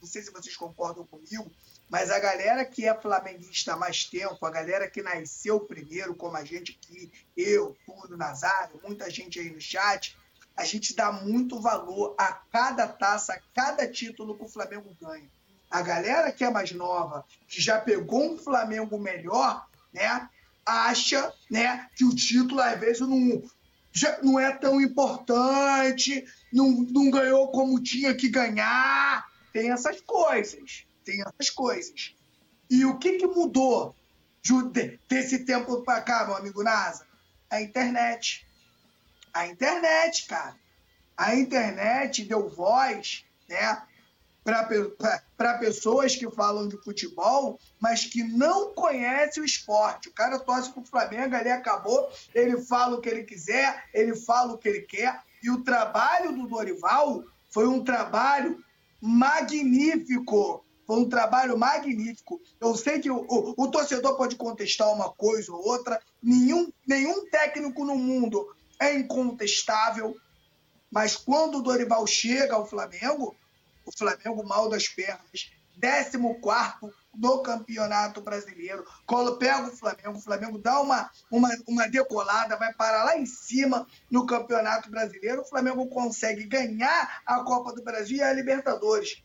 [0.00, 1.50] não sei se vocês concordam comigo,
[1.88, 6.36] mas a galera que é flamenguista há mais tempo, a galera que nasceu primeiro, como
[6.36, 10.16] a gente aqui, eu, Túlio, Nazário, muita gente aí no chat,
[10.56, 15.30] a gente dá muito valor a cada taça, a cada título que o Flamengo ganha.
[15.70, 20.28] A galera que é mais nova, que já pegou um Flamengo melhor, né,
[20.66, 23.42] acha né, que o título às vezes não,
[23.92, 29.24] já não é tão importante, não, não ganhou como tinha que ganhar.
[29.52, 32.14] Tem essas coisas tem essas coisas.
[32.68, 33.94] E o que, que mudou
[35.08, 37.06] desse tempo para cá, meu amigo Nasa?
[37.48, 38.44] A internet.
[39.32, 40.56] A internet, cara.
[41.16, 43.82] A internet deu voz, né?
[45.36, 50.08] Para pessoas que falam de futebol, mas que não conhecem o esporte.
[50.08, 54.14] O cara torce para o Flamengo, ali acabou, ele fala o que ele quiser, ele
[54.14, 55.20] fala o que ele quer.
[55.42, 58.64] E o trabalho do Dorival foi um trabalho
[59.00, 62.40] magnífico foi um trabalho magnífico.
[62.60, 66.00] Eu sei que o, o, o, torcedor pode contestar uma coisa ou outra.
[66.22, 68.46] Nenhum, nenhum técnico no mundo
[68.80, 70.16] é incontestável.
[70.88, 73.34] Mas quando o Dorival chega ao Flamengo,
[73.86, 75.50] o Flamengo mal das pernas.
[75.80, 76.18] 14
[77.14, 78.84] do Campeonato Brasileiro.
[79.06, 83.26] Quando pega o Flamengo, o Flamengo dá uma, uma, uma decolada, vai parar lá em
[83.26, 85.42] cima no Campeonato Brasileiro.
[85.42, 89.22] O Flamengo consegue ganhar a Copa do Brasil e a Libertadores.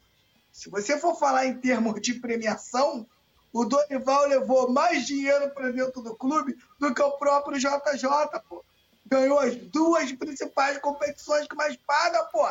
[0.52, 3.08] Se você for falar em termos de premiação,
[3.54, 8.08] o Dorival levou mais dinheiro para dentro do clube do que o próprio JJ,
[8.47, 8.63] pô.
[9.06, 12.47] Ganhou as duas principais competições que mais paga, pô.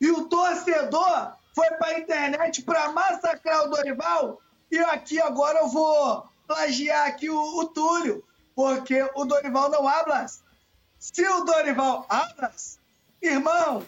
[0.00, 4.40] E o torcedor foi para a internet para massacrar o Dorival.
[4.70, 10.26] E aqui agora eu vou plagiar aqui o, o Túlio, porque o Dorival não habla.
[10.98, 12.52] Se o Dorival habla,
[13.20, 13.84] irmão,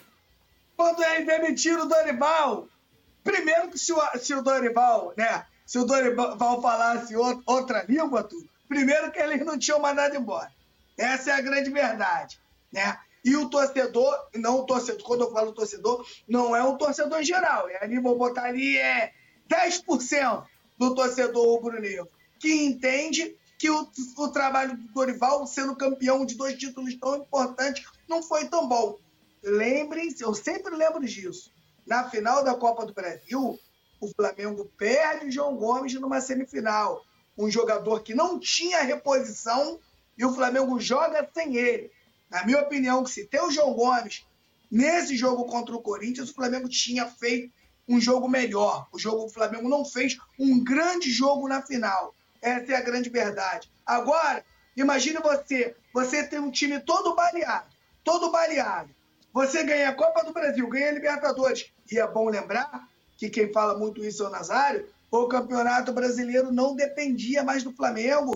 [0.75, 2.67] quando ele demitiram o Dorival,
[3.23, 5.45] Primeiro que se o, se o Dorival, né?
[5.65, 8.27] Se o Dorival falasse outra língua,
[8.67, 10.51] primeiro que eles não tinham mandado embora.
[10.97, 12.39] Essa é a grande verdade,
[12.71, 12.97] né?
[13.23, 17.69] E o torcedor, não o torcedor, quando eu falo torcedor, não é um torcedor geral.
[17.69, 19.13] É ali, vou botar ali, é
[19.49, 20.43] 10%
[20.77, 26.57] do torcedor rubro-negro, que entende que o, o trabalho do Dorival, sendo campeão de dois
[26.57, 28.97] títulos tão importantes, não foi tão bom.
[29.43, 31.51] Lembrem-se, eu sempre lembro disso.
[31.85, 33.59] Na final da Copa do Brasil,
[33.99, 37.03] o Flamengo perde o João Gomes numa semifinal.
[37.37, 39.79] Um jogador que não tinha reposição
[40.17, 41.91] e o Flamengo joga sem ele.
[42.31, 44.25] Na minha opinião, se tem o João Gomes
[44.71, 47.53] nesse jogo contra o Corinthians, o Flamengo tinha feito
[47.87, 48.87] um jogo melhor.
[48.91, 52.15] O jogo o Flamengo não fez um grande jogo na final.
[52.41, 53.69] Essa é a grande verdade.
[53.85, 54.43] Agora,
[54.75, 57.67] Imagine você, você tem um time todo baleado,
[58.03, 58.89] todo baleado.
[59.33, 61.71] Você ganha a Copa do Brasil, ganha a Libertadores.
[61.91, 66.51] E é bom lembrar que quem fala muito isso é o Nazário, o Campeonato Brasileiro
[66.51, 68.33] não dependia mais do Flamengo.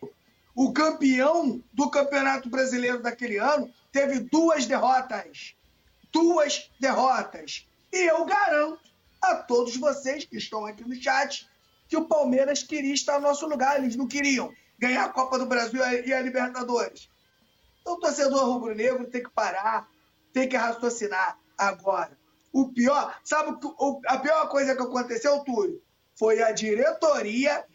[0.56, 5.54] O campeão do Campeonato Brasileiro daquele ano teve duas derrotas.
[6.14, 7.68] Duas derrotas.
[7.92, 8.80] E eu garanto
[9.22, 11.46] a todos vocês que estão aqui no chat
[11.90, 13.78] que o Palmeiras queria estar no nosso lugar.
[13.78, 17.10] Eles não queriam ganhar a Copa do Brasil e a Libertadores.
[17.82, 19.90] Então, o torcedor rubro-negro tem que parar,
[20.32, 22.18] tem que raciocinar agora.
[22.54, 23.60] O pior, sabe
[24.08, 25.82] a pior coisa que aconteceu, Túlio?
[26.16, 27.66] Foi a diretoria,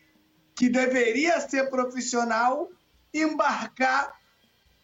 [0.60, 2.68] que deveria ser profissional,
[3.14, 4.14] embarcar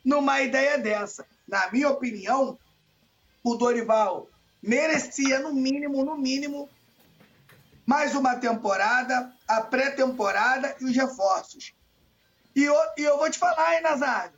[0.03, 1.27] numa ideia dessa.
[1.47, 2.59] Na minha opinião,
[3.45, 4.27] o Dorival
[4.63, 6.67] merecia, no mínimo, no mínimo,
[7.85, 11.75] mais uma temporada, a pré-temporada e os reforços.
[12.55, 14.33] E eu, e eu vou te falar, hein, Nazário?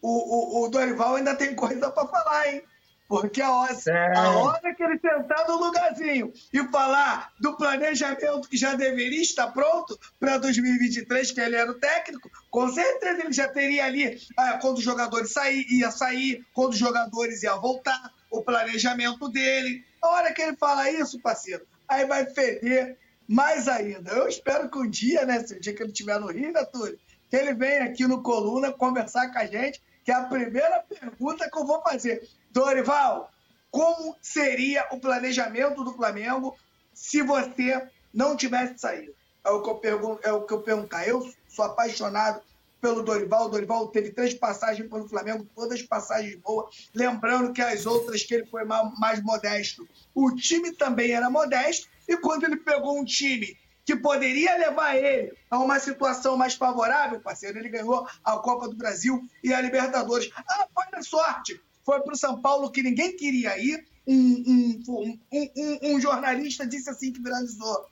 [0.00, 2.64] O, o, o Dorival ainda tem coisa para falar, hein?
[3.12, 4.16] Porque a hora, é.
[4.16, 9.48] a hora que ele sentar no lugarzinho e falar do planejamento que já deveria estar
[9.48, 14.58] pronto para 2023, que ele era o técnico, com certeza ele já teria ali, ah,
[14.62, 19.84] quando os jogadores sair, ia sair, quando os jogadores iam voltar, o planejamento dele.
[20.00, 22.96] A hora que ele fala isso, parceiro, aí vai feder
[23.28, 24.10] mais ainda.
[24.12, 26.64] Eu espero que um dia, né, se o dia que ele estiver no Rio, né,
[26.64, 26.98] Túlio,
[27.28, 31.48] que ele venha aqui no Coluna conversar com a gente, que é a primeira pergunta
[31.50, 32.26] que eu vou fazer.
[32.52, 33.30] Dorival,
[33.70, 36.56] como seria o planejamento do Flamengo
[36.92, 39.14] se você não tivesse saído?
[39.44, 41.08] É o que eu, pergunto, é o que eu perguntar.
[41.08, 42.42] Eu sou apaixonado
[42.80, 43.46] pelo Dorival.
[43.46, 46.90] O Dorival teve três passagens pelo Flamengo, todas passagens boas.
[46.94, 49.88] Lembrando que as outras que ele foi mais modesto.
[50.14, 51.88] O time também era modesto.
[52.06, 57.20] E quando ele pegou um time que poderia levar ele a uma situação mais favorável,
[57.20, 60.30] parceiro, ele ganhou a Copa do Brasil e a Libertadores.
[60.36, 61.60] Ah, foi na sorte.
[61.84, 63.84] Foi para o São Paulo que ninguém queria ir.
[64.06, 67.86] Um, um, um, um, jornalista disse assim que viralizou.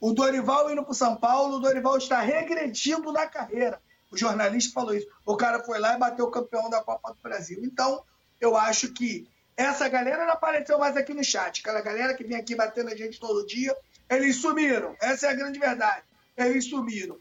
[0.00, 3.80] O Dorival indo para o São Paulo, o Dorival está regredindo na carreira.
[4.10, 5.06] O jornalista falou isso.
[5.24, 7.60] O cara foi lá e bateu o campeão da Copa do Brasil.
[7.62, 8.02] Então,
[8.40, 11.60] eu acho que essa galera não apareceu mais aqui no chat.
[11.60, 13.74] Aquela galera que vem aqui batendo a gente todo dia,
[14.10, 14.96] eles sumiram.
[15.00, 16.02] Essa é a grande verdade.
[16.36, 17.16] Eles sumiram.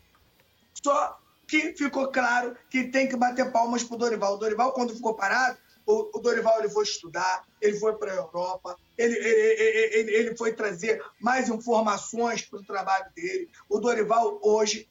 [0.84, 4.36] Só que ficou claro que tem que bater palmas pro Dorival.
[4.36, 5.58] O Dorival, quando ficou parado,
[5.91, 10.54] o, Dorival ele foi estudar, ele foi para a Europa, ele, ele, ele, ele foi
[10.54, 13.49] trazer mais informações para o trabalho dele.
[13.69, 14.88] O Dorival hoje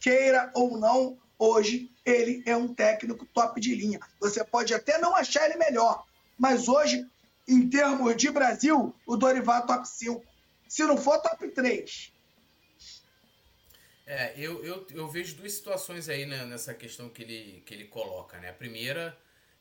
[0.00, 4.00] queira ou não, hoje ele é um técnico top de linha.
[4.20, 6.04] Você pode até não achar ele melhor,
[6.38, 7.06] mas hoje,
[7.48, 10.24] em termos de Brasil, o Dorival é top 5.
[10.68, 12.12] Se não for, top 3.
[14.06, 17.86] É, eu, eu, eu vejo duas situações aí né, nessa questão que ele, que ele
[17.86, 18.38] coloca.
[18.38, 18.50] Né?
[18.50, 19.16] A primeira,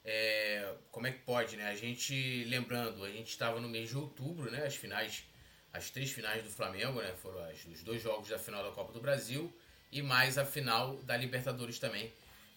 [0.06, 1.68] é, como é que pode, né?
[1.68, 4.66] A gente, lembrando, a gente estava no mês de outubro, né?
[4.66, 5.24] As finais,
[5.72, 7.13] as três finais do Flamengo, né?
[7.22, 9.52] Foram as, os dois jogos da final da Copa do Brasil
[9.92, 12.12] e mais a final da Libertadores também,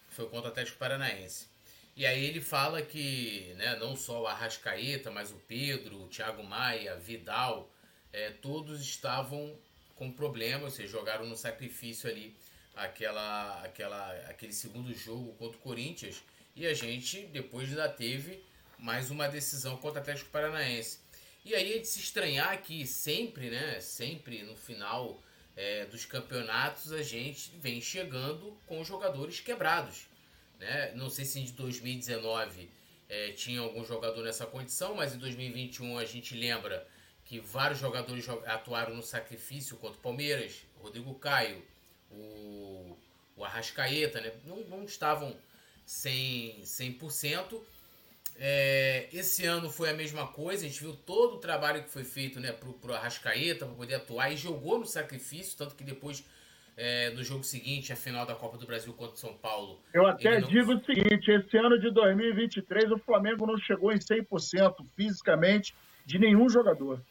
[0.09, 1.47] que foi contra o Atlético Paranaense.
[1.95, 6.43] E aí ele fala que né, não só o Arrascaeta, mas o Pedro, o Thiago
[6.43, 7.71] Maia, Vidal,
[8.13, 9.57] é, todos estavam
[9.95, 12.35] com problemas, seja, jogaram no sacrifício ali
[12.75, 16.21] aquela, aquela, aquele segundo jogo contra o Corinthians.
[16.57, 18.43] E a gente depois ainda teve
[18.79, 20.97] mais uma decisão contra o Atlético Paranaense.
[21.45, 25.21] E aí é de se estranhar que sempre, né, sempre no final
[25.55, 30.07] é, dos campeonatos a gente vem chegando com jogadores quebrados.
[30.59, 30.93] Né?
[30.95, 32.67] Não sei se em 2019
[33.07, 36.87] é, tinha algum jogador nessa condição, mas em 2021 a gente lembra
[37.23, 41.63] que vários jogadores atuaram no sacrifício contra o Palmeiras, Rodrigo Caio,
[42.09, 42.97] o,
[43.35, 44.33] o Arrascaeta, né?
[44.43, 45.37] não, não estavam
[45.87, 46.63] 100%.
[46.63, 47.61] 100%.
[48.39, 52.03] É, esse ano foi a mesma coisa, a gente viu todo o trabalho que foi
[52.03, 56.23] feito né, pro, pro Arrascaeta para poder atuar e jogou no sacrifício, tanto que depois
[56.77, 59.81] é, no jogo seguinte, a final da Copa do Brasil contra o São Paulo.
[59.91, 60.47] Eu até não...
[60.47, 65.73] digo o seguinte: esse ano de 2023 o Flamengo não chegou em 100% fisicamente
[66.05, 67.01] de nenhum jogador.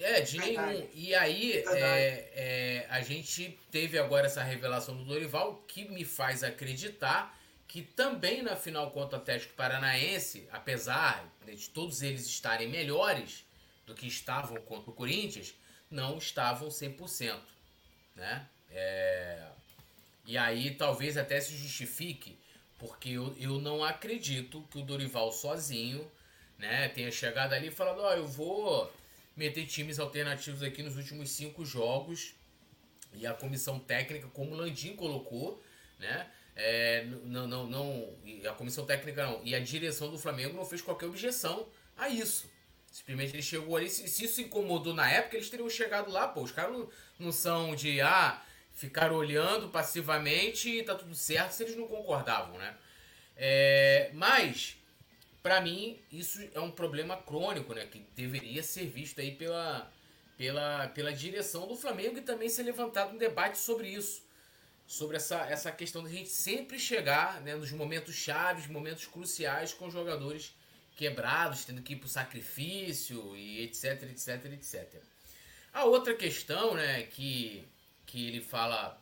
[0.00, 0.88] É, de nenhum.
[0.92, 6.42] E aí, é, é, a gente teve agora essa revelação do Dorival que me faz
[6.42, 7.38] acreditar
[7.72, 13.46] que também na final contra o Atlético Paranaense, apesar de todos eles estarem melhores
[13.86, 15.54] do que estavam contra o Corinthians,
[15.90, 17.40] não estavam 100%.
[18.14, 18.46] Né?
[18.70, 19.48] É...
[20.26, 22.38] E aí talvez até se justifique,
[22.78, 26.06] porque eu, eu não acredito que o Dorival sozinho
[26.58, 28.92] né, tenha chegado ali e falado: Ó, oh, eu vou
[29.34, 32.34] meter times alternativos aqui nos últimos cinco jogos.
[33.14, 35.62] E a comissão técnica, como o Landim colocou,
[35.98, 36.30] né?
[36.54, 38.08] É, não, não, não,
[38.48, 42.50] a comissão técnica não, e a direção do Flamengo não fez qualquer objeção a isso.
[42.90, 46.42] Simplesmente ele chegou ali, se, se isso incomodou na época, eles teriam chegado lá, pô,
[46.42, 46.88] os caras não,
[47.18, 52.58] não são de, ah, ficar olhando passivamente e tá tudo certo se eles não concordavam,
[52.58, 52.74] né?
[53.36, 54.76] É, mas,
[55.42, 57.86] para mim, isso é um problema crônico, né?
[57.86, 59.90] Que deveria ser visto aí pela,
[60.36, 64.22] pela, pela direção do Flamengo e também ser levantado um debate sobre isso.
[64.92, 69.72] Sobre essa, essa questão de a gente sempre chegar né, nos momentos chaves, momentos cruciais
[69.72, 70.54] com jogadores
[70.94, 75.02] quebrados, tendo que ir pro sacrifício e etc, etc, etc.
[75.72, 77.66] A outra questão, né, que,
[78.04, 79.00] que ele fala,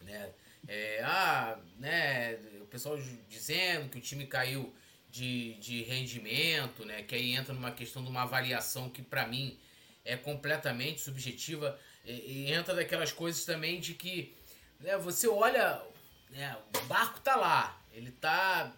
[0.00, 0.28] né,
[0.66, 4.74] é, ah, né, o pessoal dizendo que o time caiu
[5.08, 9.56] de, de rendimento, né, que aí entra numa questão de uma avaliação que para mim
[10.04, 12.10] é completamente subjetiva e,
[12.48, 14.34] e, entra daquelas coisas também de que
[14.82, 15.82] né, você olha,
[16.30, 18.72] né, o barco tá lá, ele tá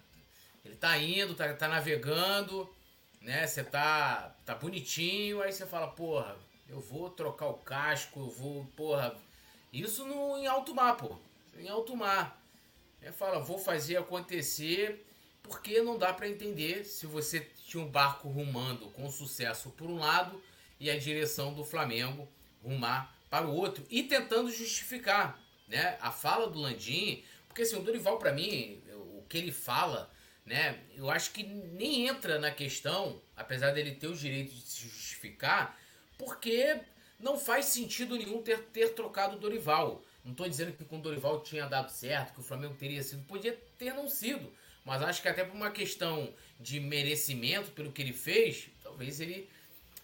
[0.65, 2.69] ele tá indo, tá, tá navegando,
[3.21, 3.47] né?
[3.47, 6.37] Você tá, tá bonitinho, aí você fala, porra,
[6.69, 9.15] eu vou trocar o casco, eu vou, porra.
[9.73, 11.17] Isso no, em alto mar, pô.
[11.59, 12.41] Em alto mar.
[13.03, 15.07] Aí fala, vou fazer acontecer,
[15.43, 19.99] porque não dá para entender se você tinha um barco rumando com sucesso por um
[19.99, 20.43] lado
[20.81, 22.27] e a direção do Flamengo
[22.63, 25.39] rumar para o outro e tentando justificar,
[25.75, 25.99] né?
[26.01, 28.83] A fala do Landim, porque assim, o Dorival para mim,
[29.19, 30.11] o que ele fala
[30.45, 30.79] né?
[30.95, 35.79] Eu acho que nem entra na questão, apesar dele ter o direito de se justificar,
[36.19, 36.81] porque
[37.19, 40.03] não faz sentido nenhum ter, ter trocado o Dorival.
[40.25, 43.25] Não estou dizendo que com o Dorival tinha dado certo, que o Flamengo teria sido,
[43.25, 44.53] podia ter não sido,
[44.85, 49.49] mas acho que até por uma questão de merecimento pelo que ele fez, talvez ele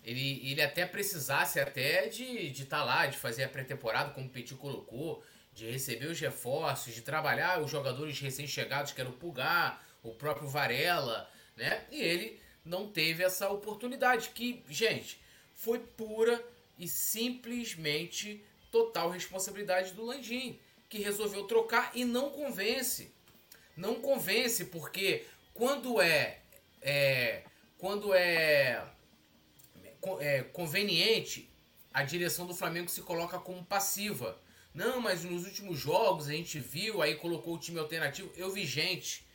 [0.03, 4.29] ele, ele até precisasse até de estar de tá lá, de fazer a pré-temporada, como
[4.29, 9.15] o Petit colocou, de receber os reforços, de trabalhar os jogadores recém-chegados, que era o
[9.15, 11.85] Pulgar, o próprio Varela, né?
[11.91, 15.21] E ele não teve essa oportunidade, que, gente,
[15.55, 16.43] foi pura
[16.79, 20.59] e simplesmente total responsabilidade do Landim,
[20.89, 23.13] que resolveu trocar e não convence.
[23.77, 26.41] Não convence, porque quando é,
[26.81, 27.43] é
[27.79, 28.85] quando é,
[30.21, 31.51] é conveniente,
[31.93, 34.39] a direção do Flamengo se coloca como passiva.
[34.75, 38.31] Não, mas nos últimos jogos a gente viu, aí colocou o time alternativo.
[38.37, 39.27] Eu vi gente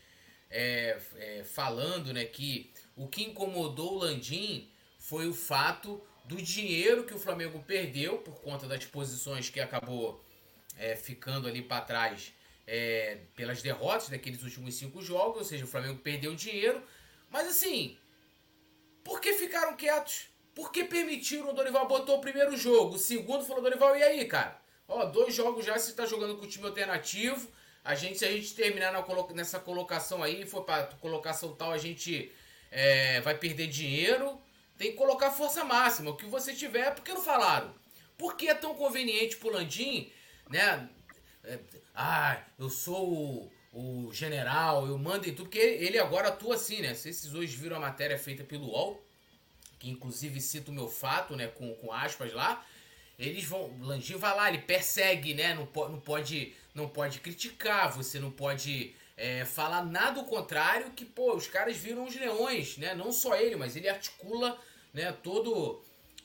[0.49, 7.03] é, é, falando né, que o que incomodou o Landim foi o fato do dinheiro
[7.03, 10.23] que o Flamengo perdeu por conta das posições que acabou
[10.77, 12.33] é, ficando ali para trás
[12.65, 16.81] é, pelas derrotas daqueles últimos cinco jogos, ou seja, o Flamengo perdeu dinheiro,
[17.29, 17.97] mas assim,
[19.03, 20.27] por que ficaram quietos?
[20.55, 24.25] Por que permitiram o Dorival botou o primeiro jogo, o segundo falou Dorival, e aí,
[24.25, 24.59] cara?
[24.87, 27.49] Ó, dois jogos já você está jogando com o time alternativo,
[27.85, 31.77] a gente, se a gente terminar na, nessa colocação aí, for para colocação tal, a
[31.77, 32.31] gente
[32.71, 34.41] é, vai perder dinheiro.
[34.75, 36.09] Tem que colocar força máxima.
[36.09, 37.73] O que você tiver, porque não falaram?
[38.17, 40.11] Por que é tão conveniente pro Landim,
[40.49, 40.89] né?
[41.43, 41.59] É,
[41.93, 46.81] ah, eu sou o, o, general, eu mando em tudo, porque ele agora atua assim,
[46.81, 46.91] né?
[46.91, 49.05] Esses hoje viram a matéria feita pelo UOL,
[49.77, 51.47] que inclusive cita o meu fato, né?
[51.47, 52.65] Com, com aspas lá.
[53.17, 53.65] Eles vão.
[53.65, 55.53] O vai lá, ele persegue, né?
[55.53, 61.05] Não, não pode não pode criticar, você não pode é, falar nada do contrário, que,
[61.05, 62.93] pô, os caras viram os leões, né?
[62.93, 64.59] Não só ele, mas ele articula
[64.93, 65.81] né, todo,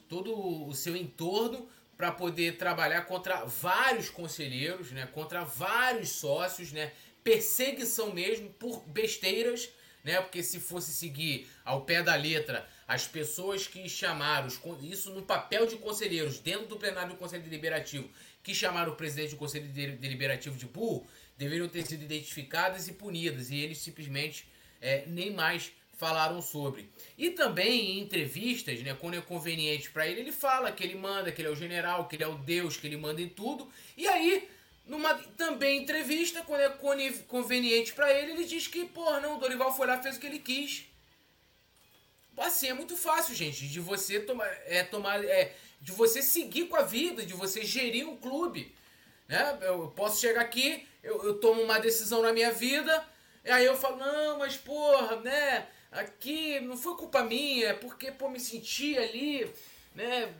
[0.08, 5.06] todo o seu entorno para poder trabalhar contra vários conselheiros, né?
[5.06, 6.92] Contra vários sócios, né?
[7.22, 9.68] Perseguição mesmo por besteiras,
[10.02, 10.20] né?
[10.20, 14.48] Porque se fosse seguir ao pé da letra as pessoas que chamaram,
[14.82, 18.10] isso no papel de conselheiros dentro do plenário do Conselho Deliberativo,
[18.42, 21.06] que chamaram o presidente do Conselho Deliberativo de burro
[21.38, 24.44] deveriam ter sido identificadas e punidas, e eles simplesmente
[24.80, 26.90] é, nem mais falaram sobre.
[27.16, 31.30] E também em entrevistas, né, quando é conveniente para ele, ele fala que ele manda,
[31.30, 33.70] que ele é o general, que ele é o Deus, que ele manda em tudo.
[33.96, 34.48] E aí,
[34.84, 36.70] numa também entrevista, quando é
[37.28, 40.26] conveniente para ele, ele diz que, porra, não, o Dorival foi lá fez o que
[40.26, 40.89] ele quis.
[42.40, 46.76] Assim, é muito fácil, gente, de você tomar, é, tomar é, de você seguir com
[46.76, 48.74] a vida, de você gerir um clube.
[49.28, 49.58] Né?
[49.60, 53.06] Eu posso chegar aqui, eu, eu tomo uma decisão na minha vida,
[53.44, 55.68] e aí eu falo, não, mas porra, né?
[55.92, 59.52] Aqui não foi culpa minha, é porque pô, me senti ali,
[59.94, 60.32] né,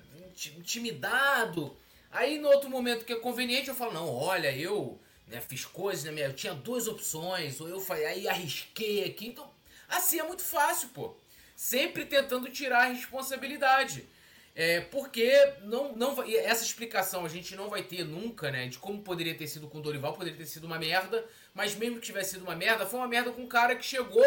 [0.57, 1.77] intimidado.
[2.11, 6.05] Aí no outro momento que é conveniente, eu falo, não, olha, eu né, fiz coisas
[6.05, 6.27] na minha.
[6.29, 9.29] Eu tinha duas opções, ou eu falei, aí arrisquei aqui.
[9.29, 9.51] Então,
[9.87, 11.15] assim é muito fácil, pô.
[11.61, 14.09] Sempre tentando tirar a responsabilidade.
[14.55, 15.31] É, porque
[15.65, 18.67] não, não essa explicação a gente não vai ter nunca, né?
[18.67, 21.97] De como poderia ter sido com o Dorival, poderia ter sido uma merda, mas mesmo
[21.97, 24.25] que tivesse sido uma merda, foi uma merda com um cara que chegou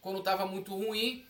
[0.00, 1.24] quando tava muito ruim,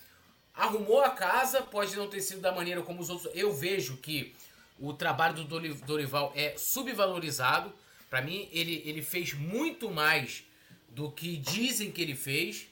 [0.54, 3.30] arrumou a casa, pode não ter sido da maneira como os outros.
[3.34, 4.34] Eu vejo que
[4.80, 7.70] o trabalho do Dorival é subvalorizado.
[8.08, 10.44] Para mim, ele, ele fez muito mais
[10.88, 12.68] do que dizem que ele fez,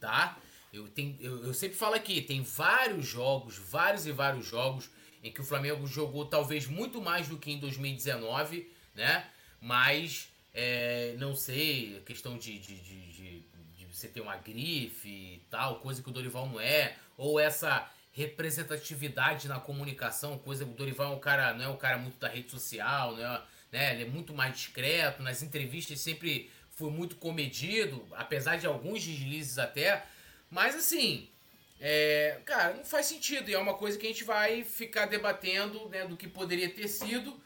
[0.00, 0.39] tá?
[0.72, 4.88] Eu, tenho, eu, eu, sempre falo aqui, tem vários jogos, vários e vários jogos
[5.22, 9.28] em que o Flamengo jogou talvez muito mais do que em 2019, né?
[9.60, 13.44] Mas é, não sei, questão de, de, de, de,
[13.76, 17.90] de você ter uma grife e tal, coisa que o Dorival não é, ou essa
[18.12, 22.18] representatividade na comunicação, coisa que o Dorival é um cara, não é um cara muito
[22.18, 23.42] da rede social, né?
[23.70, 23.94] né?
[23.94, 29.58] Ele é muito mais discreto, nas entrevistas sempre foi muito comedido, apesar de alguns deslizes
[29.58, 30.06] até,
[30.50, 31.30] mas assim,
[31.80, 33.48] é, cara, não faz sentido.
[33.48, 36.88] E é uma coisa que a gente vai ficar debatendo né, do que poderia ter
[36.88, 37.40] sido,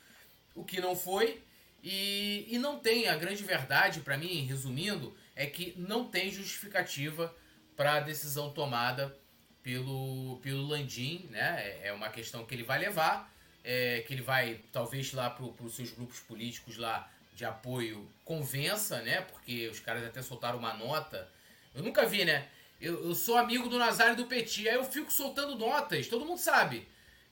[0.55, 1.43] o que não foi.
[1.83, 7.35] E, e não tem, a grande verdade, para mim, resumindo, é que não tem justificativa
[7.77, 9.17] para a decisão tomada
[9.63, 11.29] pelo, pelo Landim.
[11.31, 11.63] Né?
[11.63, 13.33] É, é uma questão que ele vai levar,
[13.63, 19.03] é, que ele vai, talvez, lá para os seus grupos políticos lá de apoio convença,
[19.03, 19.23] né?
[19.23, 21.29] Porque os caras até soltaram uma nota.
[21.75, 22.49] Eu nunca vi, né?
[22.85, 26.39] Eu, eu sou amigo do Nazário do Petit, aí eu fico soltando notas, todo mundo
[26.39, 26.87] sabe.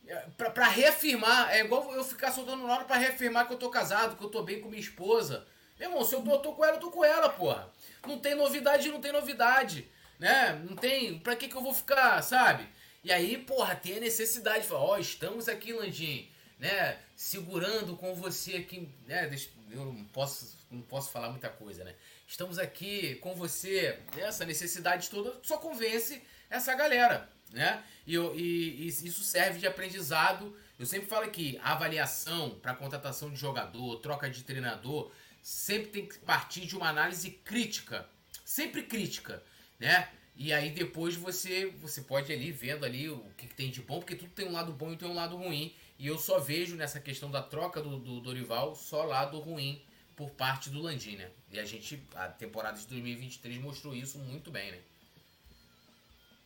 [0.06, 3.68] É, pra, pra reafirmar, é igual eu ficar soltando nota pra reafirmar que eu tô
[3.68, 5.46] casado, que eu tô bem com minha esposa.
[5.78, 7.70] Meu irmão, se eu tô, eu tô com ela, eu tô com ela, porra.
[8.06, 9.88] Não tem novidade, não tem novidade.
[10.18, 10.52] Né?
[10.68, 11.18] Não tem.
[11.18, 12.66] Pra que que eu vou ficar, sabe?
[13.04, 16.98] E aí, porra, tem a necessidade de falar, ó, oh, estamos aqui, Landim, né?
[17.16, 19.28] Segurando com você aqui, né?
[19.70, 21.94] Eu não posso, não posso falar muita coisa, né?
[22.32, 27.84] Estamos aqui com você, essa necessidade toda só convence essa galera, né?
[28.06, 30.56] E, e, e isso serve de aprendizado.
[30.78, 35.12] Eu sempre falo que a avaliação para contratação de jogador, troca de treinador,
[35.42, 38.08] sempre tem que partir de uma análise crítica,
[38.44, 39.42] sempre crítica,
[39.78, 40.08] né?
[40.34, 43.98] E aí depois você você pode ali vendo ali o que, que, tem de bom,
[43.98, 45.74] porque tudo tem um lado bom e tem um lado ruim.
[45.98, 49.84] E eu só vejo nessa questão da troca do, do Dorival só lado ruim
[50.16, 51.30] por parte do Landim, né?
[51.50, 54.78] E a gente, a temporada de 2023 mostrou isso muito bem, né?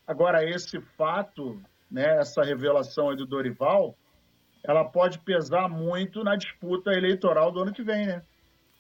[0.07, 1.61] Agora, esse fato,
[1.91, 3.97] né, essa revelação aí do Dorival,
[4.63, 8.23] ela pode pesar muito na disputa eleitoral do ano que vem, né?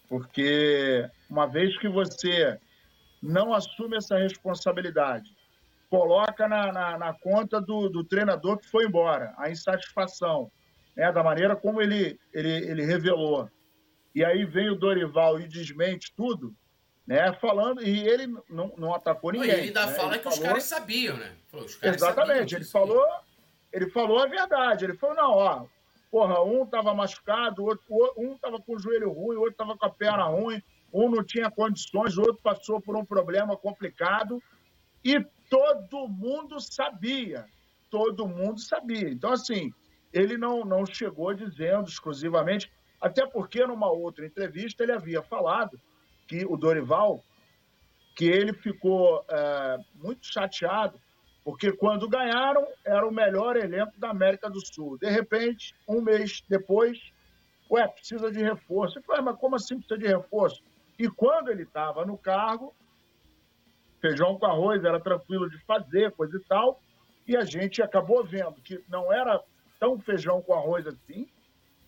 [0.09, 2.59] Porque uma vez que você
[3.22, 5.34] não assume essa responsabilidade,
[5.91, 10.51] coloca na, na, na conta do, do, treinador que foi embora a insatisfação,
[10.97, 13.49] né, da maneira como ele, ele, ele revelou
[14.16, 16.56] e aí vem o Dorival e desmente tudo,
[17.06, 17.34] né?
[17.34, 19.50] Falando, e ele não, não atacou ninguém.
[19.50, 19.92] ele ainda né?
[19.92, 20.38] fala ele que falou...
[20.38, 21.36] os caras sabiam, né?
[21.52, 23.06] Caras Exatamente, sabiam ele falou,
[23.70, 24.86] ele falou a verdade.
[24.86, 25.66] Ele falou, não, ó,
[26.10, 27.84] porra, um tava machucado, outro,
[28.16, 31.50] um tava com o joelho ruim, outro tava com a perna ruim, um não tinha
[31.50, 34.42] condições, outro passou por um problema complicado.
[35.04, 37.44] E todo mundo sabia.
[37.90, 39.10] Todo mundo sabia.
[39.10, 39.74] Então, assim,
[40.10, 42.72] ele não, não chegou dizendo exclusivamente.
[43.01, 45.80] Até porque, numa outra entrevista, ele havia falado
[46.26, 47.22] que o Dorival,
[48.16, 50.99] que ele ficou é, muito chateado,
[51.44, 54.99] porque quando ganharam, era o melhor elenco da América do Sul.
[54.99, 56.99] De repente, um mês depois,
[57.70, 58.99] ué, precisa de reforço.
[58.99, 60.62] Eu falei, mas como assim precisa de reforço?
[60.99, 62.74] E quando ele estava no cargo,
[64.01, 66.80] feijão com arroz era tranquilo de fazer, coisa e tal,
[67.26, 69.40] e a gente acabou vendo que não era
[69.78, 71.28] tão feijão com arroz assim,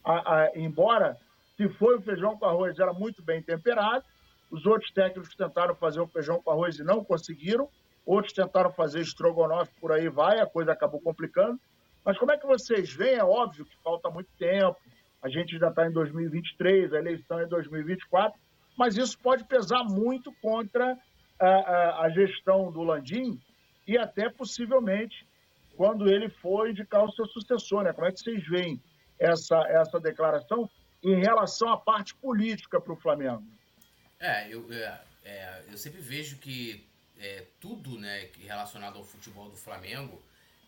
[0.09, 1.19] a, a, embora
[1.57, 4.05] se foi o feijão com arroz era muito bem temperado,
[4.51, 7.69] os outros técnicos tentaram fazer o feijão com arroz e não conseguiram,
[8.07, 11.61] outros tentaram fazer estrogonofe, por aí vai, a coisa acabou complicando.
[12.05, 13.17] Mas como é que vocês veem?
[13.17, 14.79] É óbvio que falta muito tempo,
[15.21, 18.39] a gente ainda está em 2023, a eleição é em 2024,
[18.79, 20.97] mas isso pode pesar muito contra
[21.39, 23.39] a, a, a gestão do Landim
[23.87, 25.27] e até possivelmente
[25.77, 27.93] quando ele for indicar o seu sucessor, né?
[27.93, 28.81] Como é que vocês veem
[29.19, 30.69] essa, essa declaração
[31.03, 33.45] em relação à parte política para o Flamengo.
[34.19, 36.85] É, eu, é, é, eu sempre vejo que
[37.19, 40.23] é, tudo né, relacionado ao futebol do Flamengo,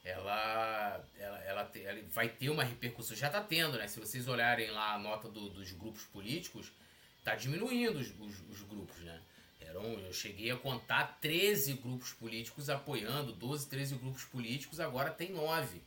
[0.04, 3.16] ela, ela, ela, ela vai ter uma repercussão.
[3.16, 3.86] Já está tendo, né?
[3.86, 6.72] Se vocês olharem lá a nota do, dos grupos políticos,
[7.18, 9.20] está diminuindo os, os, os, grupos, né?
[9.60, 15.32] Eram, eu cheguei a contar 13 grupos políticos apoiando, 12, 13 grupos políticos, agora tem
[15.32, 15.82] 9.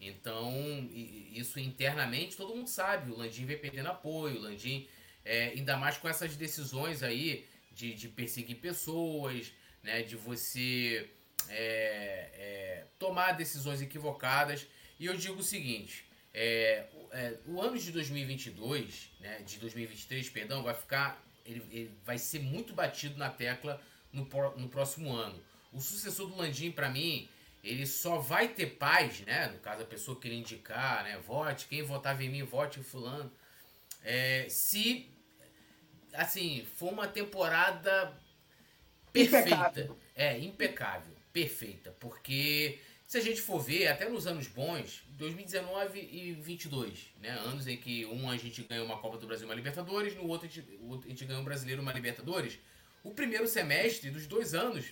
[0.00, 0.88] Então,
[1.32, 3.12] isso internamente todo mundo sabe.
[3.12, 4.88] O Landim vem perdendo apoio, o Landim,
[5.24, 11.08] é, ainda mais com essas decisões aí de, de perseguir pessoas, né, de você
[11.48, 14.66] é, é, tomar decisões equivocadas.
[14.98, 20.62] E eu digo o seguinte: é, é, o ano de 2022, né, de 2023, perdão,
[20.62, 23.80] vai ficar, ele, ele vai ser muito batido na tecla
[24.12, 24.26] no,
[24.56, 25.38] no próximo ano.
[25.72, 27.28] O sucessor do Landim, para mim,
[27.62, 29.48] ele só vai ter paz, né?
[29.48, 31.18] No caso, a pessoa querer indicar, né?
[31.18, 33.30] Vote, quem votava em mim, vote em fulano.
[34.02, 35.10] É, se,
[36.14, 38.16] assim, for uma temporada
[39.12, 39.48] perfeita.
[39.48, 39.98] Impecável.
[40.14, 41.14] É, impecável.
[41.32, 41.94] Perfeita.
[42.00, 47.30] Porque se a gente for ver, até nos anos bons, 2019 e 22, né?
[47.30, 50.46] Anos em que um a gente ganhou uma Copa do Brasil uma Libertadores, no outro
[50.46, 50.66] a gente,
[51.04, 52.58] a gente ganhou um Brasileiro uma Libertadores.
[53.02, 54.86] O primeiro semestre dos dois anos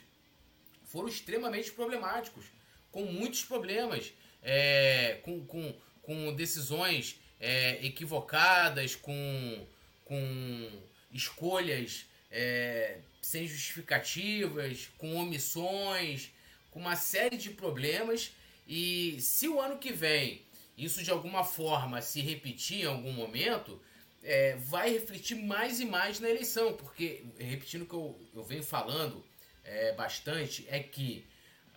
[0.85, 2.47] foram extremamente problemáticos,
[2.91, 4.13] com muitos problemas,
[4.43, 9.67] é, com, com, com decisões é, equivocadas, com,
[10.05, 10.71] com
[11.13, 16.31] escolhas é, sem justificativas, com omissões,
[16.71, 18.33] com uma série de problemas.
[18.67, 20.43] E se o ano que vem
[20.77, 23.83] isso de alguma forma se repetir em algum momento,
[24.23, 28.63] é, vai refletir mais e mais na eleição, porque, repetindo o que eu, eu venho
[28.63, 29.25] falando
[29.65, 31.27] é, bastante, é que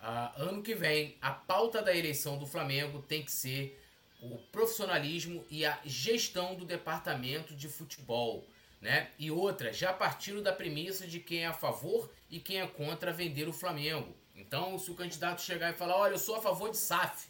[0.02, 3.80] uh, ano que vem a pauta da eleição do Flamengo tem que ser
[4.20, 8.46] o profissionalismo e a gestão do departamento de futebol.
[8.80, 9.10] Né?
[9.18, 13.12] E outra, já partindo da premissa de quem é a favor e quem é contra
[13.12, 14.12] vender o Flamengo.
[14.34, 17.28] Então, se o candidato chegar e falar, olha, eu sou a favor de SAF,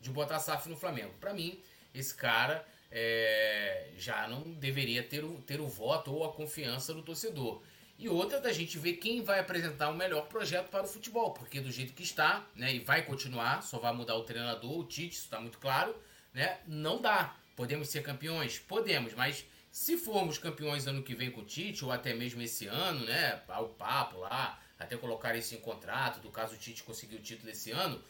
[0.00, 1.60] de botar SAF no Flamengo, para mim,
[1.92, 7.02] esse cara é, já não deveria ter o, ter o voto ou a confiança do
[7.02, 7.62] torcedor.
[8.02, 11.60] E outra da gente ver quem vai apresentar o melhor projeto para o futebol, porque
[11.60, 15.14] do jeito que está, né, e vai continuar, só vai mudar o treinador, o Tite,
[15.14, 15.94] isso está muito claro,
[16.34, 17.36] né, não dá.
[17.54, 18.58] Podemos ser campeões?
[18.58, 22.66] Podemos, mas se formos campeões ano que vem com o Tite, ou até mesmo esse
[22.66, 23.40] ano, né?
[23.60, 27.52] O papo lá, até colocar isso em contrato, do caso o Tite conseguir o título
[27.52, 28.02] esse ano,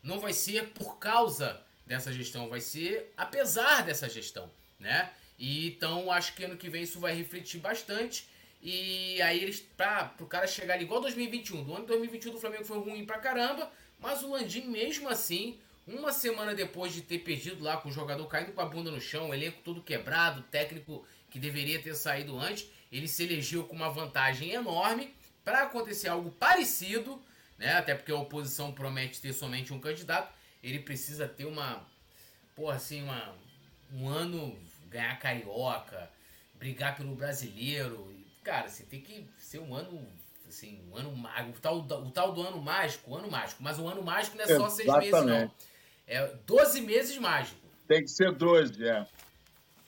[0.00, 4.48] não vai ser por causa dessa gestão, vai ser apesar dessa gestão,
[4.78, 5.10] né?
[5.36, 8.28] Então acho que ano que vem isso vai refletir bastante.
[8.62, 12.64] E aí eles, pra, pro cara chegar ali igual 2021, do ano 2021 do Flamengo
[12.64, 17.64] foi ruim pra caramba, mas o Landim mesmo assim uma semana depois de ter perdido
[17.64, 21.04] lá com o jogador caindo com a bunda no chão, o elenco todo quebrado, técnico
[21.30, 26.30] que deveria ter saído antes, ele se elegeu com uma vantagem enorme para acontecer algo
[26.32, 27.20] parecido,
[27.58, 27.74] né?
[27.74, 30.32] Até porque a oposição promete ter somente um candidato,
[30.62, 31.84] ele precisa ter uma,
[32.54, 33.34] porra, assim, uma,
[33.92, 34.56] um ano
[34.88, 36.10] ganhar carioca,
[36.54, 38.12] brigar pelo brasileiro,
[38.42, 40.06] cara, você tem que ser um ano
[40.48, 43.78] assim, um ano mágico, o tal, o tal do ano mágico, o ano mágico, mas
[43.78, 45.10] o ano mágico não é só Exatamente.
[45.10, 45.50] seis meses, não.
[46.06, 47.60] É 12 meses mágico.
[47.86, 49.06] Tem que ser 12, é.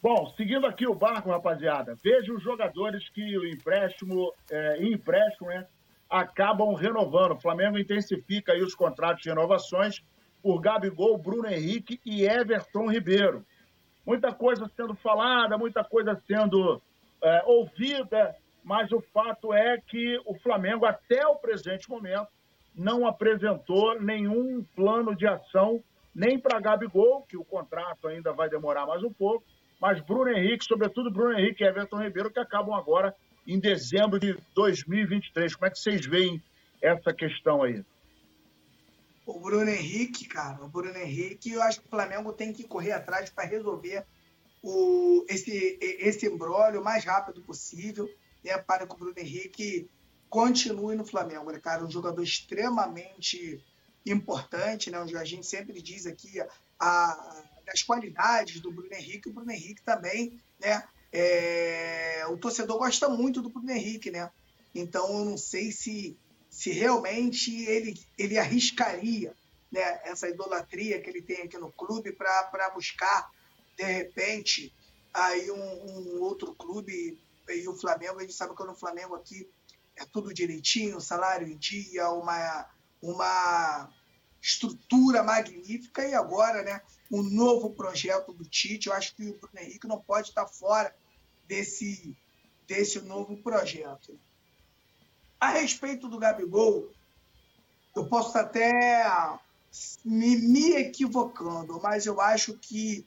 [0.01, 5.67] Bom, seguindo aqui o barco, rapaziada, veja os jogadores que o empréstimo, é, empréstimo, né,
[6.09, 7.33] acabam renovando.
[7.33, 10.03] O Flamengo intensifica aí os contratos de renovações
[10.43, 13.45] por Gabigol, Bruno Henrique e Everton Ribeiro.
[14.05, 16.83] Muita coisa sendo falada, muita coisa sendo
[17.23, 18.35] é, ouvida,
[18.65, 22.29] mas o fato é que o Flamengo, até o presente momento,
[22.75, 25.83] não apresentou nenhum plano de ação
[26.15, 29.45] nem para Gabigol, que o contrato ainda vai demorar mais um pouco,
[29.81, 33.15] mas Bruno Henrique, sobretudo Bruno Henrique e Everton Ribeiro, que acabam agora
[33.47, 35.55] em dezembro de 2023.
[35.55, 36.43] Como é que vocês veem
[36.81, 37.83] essa questão aí?
[39.27, 42.93] O Bruno Henrique, cara, o Bruno Henrique, eu acho que o Flamengo tem que correr
[42.93, 44.05] atrás para resolver
[44.63, 48.09] o, esse, esse embrólio o mais rápido possível,
[48.45, 49.89] né, para que o Bruno Henrique
[50.29, 51.85] continue no Flamengo, né, cara?
[51.85, 53.63] Um jogador extremamente
[54.07, 54.99] importante, né?
[55.01, 56.41] Onde a gente sempre diz aqui
[56.79, 60.83] a, das qualidades do Bruno Henrique, o Bruno Henrique também, né?
[61.13, 64.31] É, o torcedor gosta muito do Bruno Henrique, né?
[64.75, 66.17] Então eu não sei se,
[66.49, 69.35] se realmente ele, ele arriscaria
[69.73, 73.31] né, essa idolatria que ele tem aqui no clube para buscar,
[73.77, 74.73] de repente,
[75.13, 77.19] aí um, um, outro clube
[77.49, 79.49] e o Flamengo, a gente sabe que no Flamengo aqui
[79.97, 82.69] é tudo direitinho, salário em dia, uma
[83.03, 83.93] uma
[84.41, 86.81] estrutura magnífica e agora, né,
[87.11, 88.89] um novo projeto do Tite.
[88.89, 90.95] Eu acho que o Bruno Henrique não pode estar fora
[91.47, 92.17] desse,
[92.67, 94.19] desse novo projeto.
[95.39, 96.91] A respeito do Gabigol,
[97.95, 99.03] eu posso até
[100.05, 103.07] me, me equivocando, mas eu acho que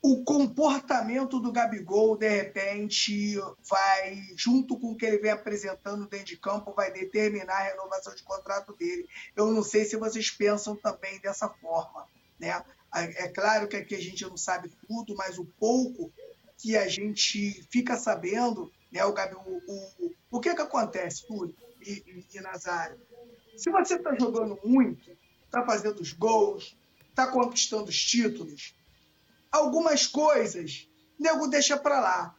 [0.00, 3.36] o comportamento do Gabigol, de repente,
[3.68, 8.14] vai, junto com o que ele vem apresentando dentro de campo, vai determinar a renovação
[8.14, 9.08] de contrato dele.
[9.34, 12.06] Eu não sei se vocês pensam também dessa forma.
[12.38, 12.62] Né?
[12.94, 16.12] É claro que aqui a gente não sabe tudo, mas o pouco
[16.56, 21.54] que a gente fica sabendo, né, o, Gabi, o, o, o que, que acontece, Túlio
[21.80, 22.98] e, e, e Nazário?
[23.56, 25.10] Se você está jogando muito,
[25.44, 26.76] está fazendo os gols,
[27.10, 28.74] está conquistando os títulos,
[29.50, 30.88] algumas coisas,
[31.18, 32.34] nego deixa para lá.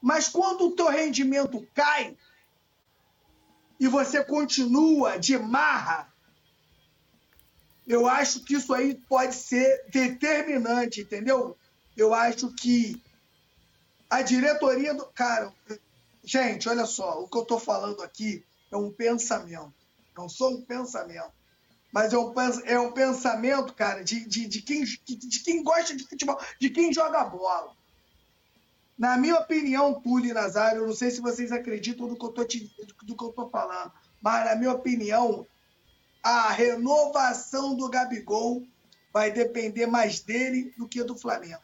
[0.00, 2.16] Mas quando o teu rendimento cai
[3.80, 6.12] e você continua de marra,
[7.86, 11.56] eu acho que isso aí pode ser determinante, entendeu?
[11.96, 13.02] Eu acho que
[14.10, 15.06] a diretoria do.
[15.06, 15.52] Cara,
[16.22, 19.72] gente, olha só, o que eu estou falando aqui é um pensamento.
[20.16, 21.32] Não sou um pensamento.
[21.92, 22.34] Mas é um,
[22.64, 26.92] é um pensamento, cara, de, de, de, quem, de, quem gosta de futebol, de quem
[26.92, 27.72] joga bola.
[28.98, 32.32] Na minha opinião, Túlio e Nazário, eu não sei se vocês acreditam no que eu
[32.32, 32.70] tô, te,
[33.04, 35.46] do que eu tô falando, mas na minha opinião,
[36.22, 38.66] a renovação do Gabigol
[39.12, 41.62] vai depender mais dele do que do Flamengo.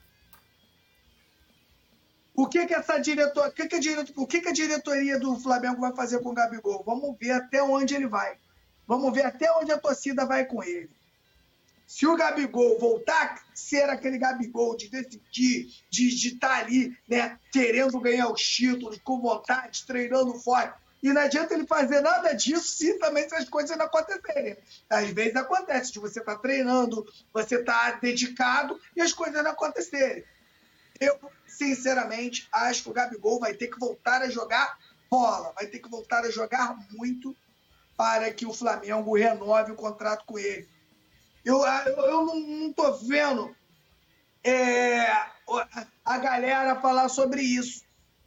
[2.37, 5.39] O que que essa diretoria, o que que a, o que que a diretoria do
[5.39, 6.83] Flamengo vai fazer com o Gabigol?
[6.85, 8.39] Vamos ver até onde ele vai.
[8.87, 10.91] Vamos ver até onde a torcida vai com ele.
[11.87, 17.39] Se o Gabigol voltar a ser aquele Gabigol de decidir, de estar tá ali, né,
[17.53, 22.79] querendo ganhar os títulos, com vontade, treinando forte, e não adianta ele fazer nada disso
[22.79, 24.57] se também as coisas não acontecerem.
[24.89, 29.45] Às vezes acontece de você estar tá treinando, você estar tá dedicado e as coisas
[29.45, 30.25] não acontecerem.
[30.99, 34.79] Eu, sinceramente, acho que o Gabigol vai ter que voltar a jogar
[35.11, 37.37] bola, vai ter que voltar a jogar muito
[37.97, 40.69] para que o Flamengo renove o contrato com ele.
[41.45, 43.55] Eu, eu, eu não estou vendo
[44.43, 45.07] é,
[46.05, 47.85] a galera falar sobre isso,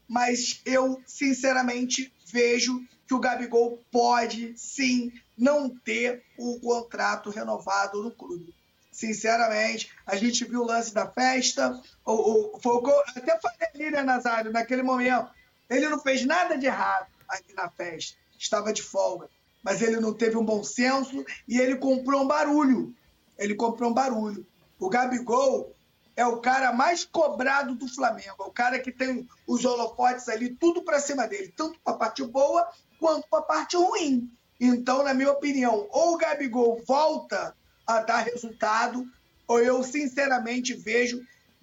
[0.08, 8.12] mas eu, sinceramente, vejo que o Gabigol pode, sim, não ter o contrato renovado no
[8.12, 8.54] clube.
[8.92, 12.82] Sinceramente, a gente viu o lance da festa, o, o, foi
[13.16, 15.30] até falei ali, né, Nazário, naquele momento.
[15.70, 19.30] Ele não fez nada de errado aqui na festa, estava de folga.
[19.64, 22.94] Mas ele não teve um bom senso e ele comprou um barulho.
[23.38, 24.46] Ele comprou um barulho.
[24.80, 25.76] O Gabigol,
[26.18, 30.50] é o cara mais cobrado do Flamengo, é o cara que tem os holofotes ali,
[30.50, 32.68] tudo para cima dele, tanto para a parte boa
[33.00, 34.28] quanto para a parte ruim.
[34.60, 37.56] Então, na minha opinião, ou o Gabigol volta
[37.86, 39.08] a dar resultado,
[39.48, 41.22] ou eu sinceramente vejo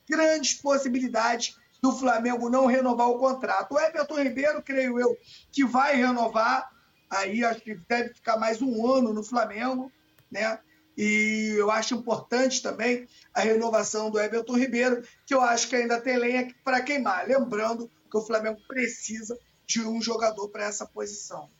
[0.08, 3.74] grandes possibilidades do Flamengo não renovar o contrato.
[3.74, 5.18] O Everton Ribeiro, creio eu,
[5.50, 6.70] que vai renovar,
[7.14, 9.90] aí acho que deve ficar mais um ano no Flamengo,
[10.30, 10.58] né?
[10.96, 16.00] E eu acho importante também a renovação do Everton Ribeiro, que eu acho que ainda
[16.00, 17.26] tem lenha para queimar.
[17.26, 19.36] Lembrando que o Flamengo precisa
[19.66, 21.50] de um jogador para essa posição.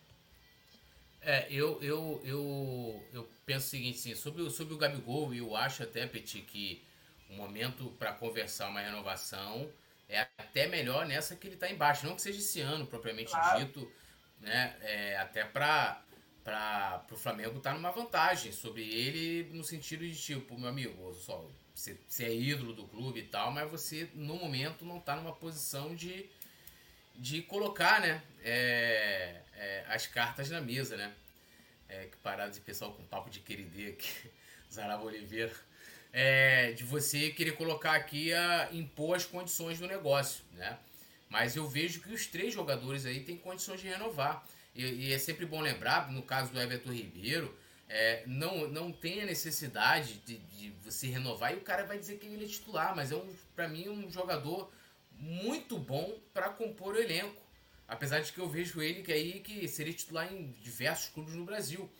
[1.21, 5.83] É, eu, eu, eu, eu penso o seguinte, sim, sobre, sobre o Gabigol, eu acho
[5.83, 6.85] até, Petit, que
[7.31, 9.69] o momento para conversar uma renovação
[10.09, 12.07] é até melhor nessa que ele está embaixo.
[12.07, 13.65] Não que seja esse ano, propriamente claro.
[13.65, 13.91] dito,
[14.45, 14.77] né?
[14.83, 16.01] É, até para
[16.45, 21.15] para o Flamengo estar tá numa vantagem sobre ele no sentido de tipo, meu amigo,
[21.15, 21.43] só,
[21.75, 25.33] você, você é ídolo do clube e tal, mas você no momento não está numa
[25.33, 26.29] posição de,
[27.15, 31.15] de colocar né, é, é, as cartas na mesa, né?
[31.89, 34.31] É, que parado de pessoal com papo de queridê aqui,
[34.71, 35.53] Zarava Oliveira.
[36.13, 40.79] É, de você querer colocar aqui a impor as condições do negócio, né?
[41.29, 44.47] Mas eu vejo que os três jogadores aí têm condições de renovar.
[44.75, 47.55] E, e, é sempre bom lembrar, no caso do Everton Ribeiro,
[47.89, 52.19] é, não, não tem a necessidade de, de, você renovar e o cara vai dizer
[52.19, 54.73] que ele é titular, mas é um, para mim um jogador
[55.13, 57.43] muito bom para compor o elenco.
[57.87, 61.45] Apesar de que eu vejo ele que aí que seria titular em diversos clubes no
[61.45, 61.91] Brasil.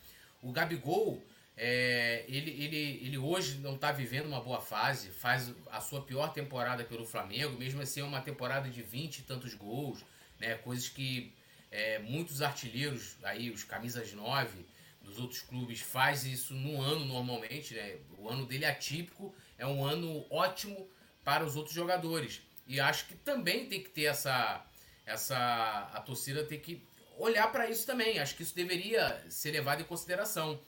[0.43, 1.23] O Gabigol,
[1.57, 6.33] é, ele, ele, ele hoje não está vivendo uma boa fase, faz a sua pior
[6.33, 10.05] temporada pelo Flamengo, mesmo assim é uma temporada de 20 e tantos gols,
[10.41, 11.33] né, coisas que
[11.71, 14.65] é, muitos artilheiros, aí os camisas 9
[15.05, 17.75] dos outros clubes, faz isso no ano normalmente.
[17.75, 17.99] Né?
[18.19, 20.89] O ano dele é atípico, é um ano ótimo
[21.23, 22.41] para os outros jogadores.
[22.67, 24.65] E acho que também tem que ter essa.
[25.05, 26.83] essa a torcida tem que
[27.19, 28.19] olhar para isso também.
[28.19, 30.61] Acho que isso deveria ser levado em consideração.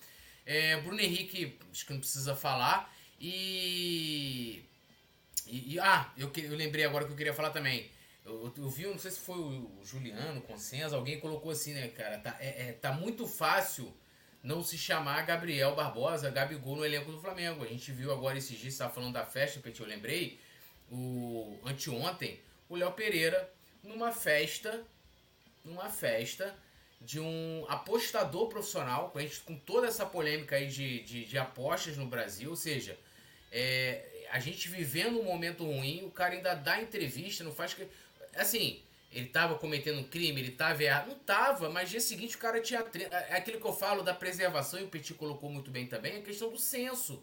[0.46, 2.94] É, Bruno Henrique, acho que não precisa falar.
[3.20, 4.64] E.
[5.46, 7.90] e, e ah, eu, eu lembrei agora que eu queria falar também.
[8.24, 12.18] Eu, eu, vi, não sei se foi o Juliano, Consenso, alguém colocou assim, né, cara?
[12.18, 13.92] Tá, é, é, tá muito fácil
[14.42, 17.64] não se chamar Gabriel Barbosa, Gabigol no elenco do Flamengo.
[17.64, 20.38] A gente viu agora esses dias, estava falando da festa, que eu lembrei,
[20.90, 24.84] o anteontem, o Léo Pereira numa festa,
[25.64, 26.56] numa festa
[27.00, 31.38] de um apostador profissional, com, a gente, com toda essa polêmica aí de, de, de
[31.38, 32.98] apostas no Brasil, ou seja,
[33.52, 37.86] é, a gente vivendo um momento ruim, o cara ainda dá entrevista, não faz que
[38.36, 38.82] Assim,
[39.12, 41.08] ele tava cometendo um crime, ele tava errado.
[41.08, 42.80] Não tava, mas dia seguinte o cara tinha.
[42.80, 46.18] É, é aquilo que eu falo da preservação, e o Petit colocou muito bem também,
[46.18, 47.22] a questão do senso.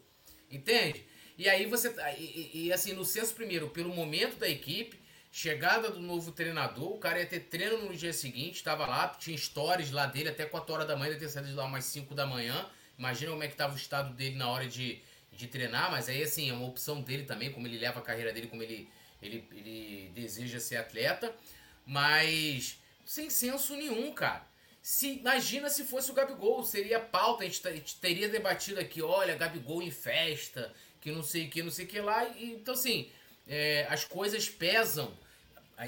[0.50, 1.06] Entende?
[1.38, 1.92] E aí você.
[1.92, 5.00] Tá, e, e, assim, no senso primeiro, pelo momento da equipe,
[5.36, 9.36] chegada do novo treinador, o cara ia ter treino no dia seguinte, estava lá, tinha
[9.36, 12.14] stories lá dele até 4 horas da manhã, ia ter saído de lá umas 5
[12.14, 12.70] da manhã.
[13.00, 16.22] Imagina como é que estava o estado dele na hora de, de treinar, mas aí
[16.22, 18.88] assim, é uma opção dele também, como ele leva a carreira dele, como ele,
[19.24, 21.36] ele, ele deseja ser atleta.
[21.84, 24.46] Mas sem senso nenhum, cara.
[24.84, 29.02] Se, imagina se fosse o Gabigol, seria pauta, a gente, a gente teria debatido aqui,
[29.02, 30.72] olha, Gabigol em festa,
[31.02, 32.24] que não sei o que, não sei o que lá.
[32.38, 33.10] E, então, assim,
[33.48, 35.12] é, as coisas pesam,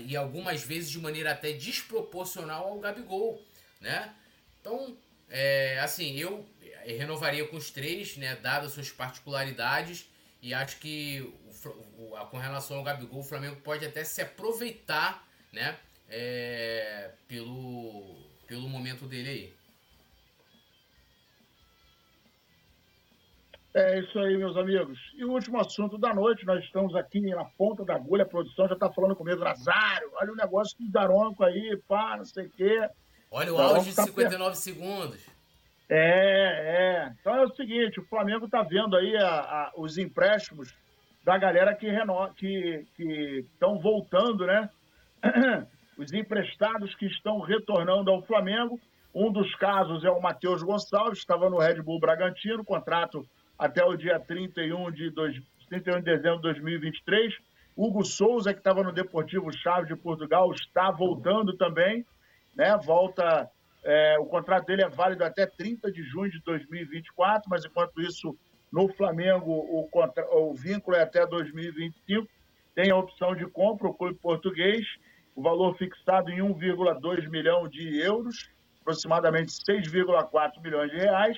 [0.05, 3.41] e algumas vezes de maneira até desproporcional ao Gabigol,
[3.79, 4.13] né?
[4.59, 4.97] Então,
[5.29, 6.45] é, assim, eu
[6.85, 10.05] renovaria com os três, né, dadas suas particularidades,
[10.41, 11.21] e acho que
[11.97, 15.77] o, o, com relação ao Gabigol, o Flamengo pode até se aproveitar, né,
[16.09, 18.15] é, pelo,
[18.47, 19.53] pelo momento dele aí.
[23.75, 24.97] É isso aí, meus amigos.
[25.15, 28.69] E o último assunto da noite, nós estamos aqui na ponta da agulha, a produção
[28.69, 32.49] já está falando comigo, Nazário, olha o negócio do Daronco aí, pá, não sei o
[32.51, 32.89] quê.
[33.29, 34.55] Olha o áudio de 59 tá...
[34.55, 35.29] segundos.
[35.89, 37.13] É, é.
[37.19, 40.73] Então é o seguinte, o Flamengo está vendo aí a, a, os empréstimos
[41.25, 44.69] da galera que estão que, que voltando, né?
[45.97, 48.79] Os emprestados que estão retornando ao Flamengo.
[49.13, 53.25] Um dos casos é o Matheus Gonçalves, estava no Red Bull Bragantino, contrato
[53.57, 57.33] até o dia 31 de, dois, 31 de dezembro de 2023.
[57.75, 62.05] Hugo Souza, que estava no Deportivo Chaves de Portugal, está voltando também,
[62.55, 62.77] né?
[62.77, 63.49] Volta,
[63.83, 68.37] é, o contrato dele é válido até 30 de junho de 2024, mas enquanto isso,
[68.71, 72.27] no Flamengo, o, contra, o vínculo é até 2025.
[72.73, 74.85] Tem a opção de compra, o clube português,
[75.35, 78.49] o valor fixado em 1,2 milhão de euros,
[78.81, 81.37] aproximadamente 6,4 milhões de reais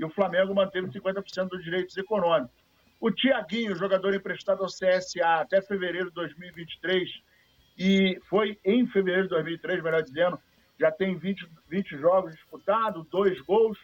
[0.00, 2.56] e o Flamengo manteve 50% dos direitos econômicos.
[2.98, 7.06] O Tiaguinho, jogador emprestado ao CSA até fevereiro de 2023,
[7.78, 10.38] e foi em fevereiro de 2003, melhor dizendo,
[10.78, 13.78] já tem 20, 20 jogos disputados, dois gols,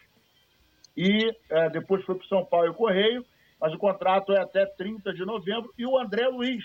[0.97, 3.25] e é, depois foi para o São Paulo e o Correio,
[3.61, 5.73] mas o contrato é até 30 de novembro.
[5.77, 6.65] E o André Luiz,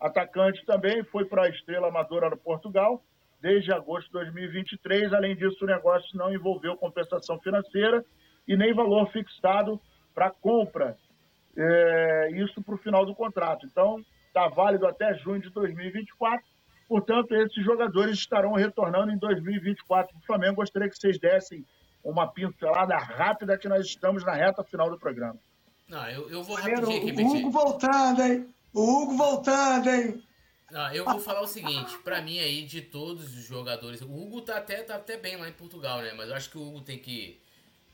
[0.00, 3.00] atacante também, foi para a Estrela Amadora no Portugal
[3.40, 5.12] desde agosto de 2023.
[5.12, 8.04] Além disso, o negócio não envolveu compensação financeira
[8.50, 9.80] e nem valor fixado
[10.12, 10.98] para compra.
[11.56, 13.64] É, isso para o final do contrato.
[13.64, 16.44] Então, está válido até junho de 2024.
[16.88, 20.56] Portanto, esses jogadores estarão retornando em 2024 para o Flamengo.
[20.56, 21.64] Gostaria que vocês dessem
[22.02, 25.38] uma pincelada rápida que nós estamos na reta final do programa.
[25.88, 28.54] Não, eu, eu vou rapidinho aqui, O Hugo voltando, hein?
[28.74, 30.22] O Hugo voltando, hein?
[30.72, 34.40] Não, eu vou falar o seguinte, para mim aí, de todos os jogadores, o Hugo
[34.40, 36.12] tá até, tá até bem lá em Portugal, né?
[36.16, 37.40] Mas eu acho que o Hugo tem que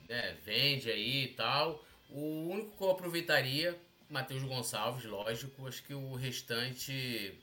[0.08, 1.84] né, vende aí e tal.
[2.10, 3.78] O único que eu aproveitaria,
[4.08, 5.66] Matheus Gonçalves, lógico.
[5.66, 7.38] Acho que o restante,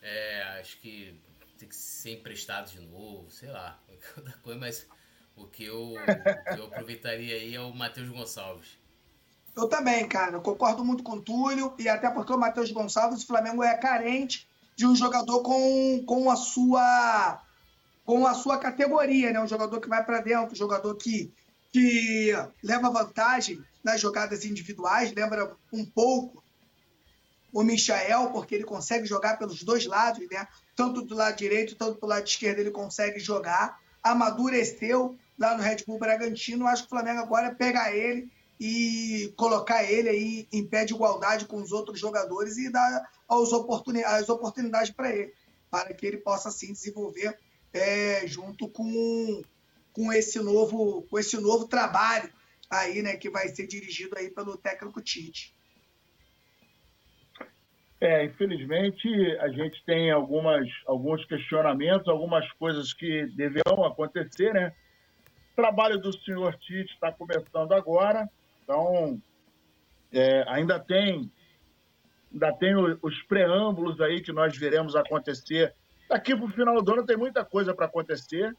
[0.00, 1.20] é, acho que
[1.58, 3.78] tem que ser emprestado de novo, sei lá,
[4.16, 4.86] outra coisa, mas
[5.36, 8.78] o que eu, o que eu aproveitaria aí é o Matheus Gonçalves.
[9.54, 10.36] Eu também, cara.
[10.36, 13.76] Eu concordo muito com o Túlio, e até porque o Matheus Gonçalves, o Flamengo é
[13.76, 17.42] carente de um jogador com, com a sua
[18.04, 19.40] com a sua categoria, né?
[19.40, 21.32] Um jogador que vai para dentro, um jogador que
[21.72, 22.30] que
[22.62, 26.42] leva vantagem nas jogadas individuais, lembra um pouco
[27.52, 30.46] o Michael, porque ele consegue jogar pelos dois lados, né?
[30.76, 33.78] Tanto do lado direito, tanto do lado esquerdo ele consegue jogar.
[34.02, 36.66] Amadureceu lá no Red Bull Bragantino.
[36.66, 41.46] Acho que o Flamengo agora pegar ele e colocar ele aí em pé de igualdade
[41.46, 45.32] com os outros jogadores e dar as oportunidades, para ele,
[45.70, 47.36] para que ele possa assim desenvolver
[47.72, 49.42] é, junto com
[49.92, 52.30] com esse novo, com esse novo trabalho
[52.70, 55.54] aí, né, que vai ser dirigido aí pelo técnico Tite.
[58.00, 64.72] É, infelizmente a gente tem algumas, alguns questionamentos, algumas coisas que deverão acontecer, né?
[65.52, 68.28] O trabalho do senhor Tite está começando agora,
[68.64, 69.22] então
[70.10, 71.30] é, ainda tem
[72.32, 75.72] ainda tem os preâmbulos aí que nós veremos acontecer.
[76.08, 78.52] Daqui para o final do ano tem muita coisa para acontecer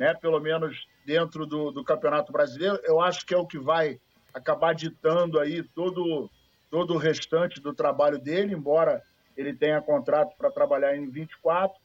[0.00, 0.14] né?
[0.14, 2.80] pelo menos dentro do, do Campeonato Brasileiro.
[2.84, 4.00] Eu acho que é o que vai
[4.32, 6.30] acabar ditando aí todo,
[6.70, 9.02] todo o restante do trabalho dele, embora
[9.36, 11.78] ele tenha contrato para trabalhar em 24.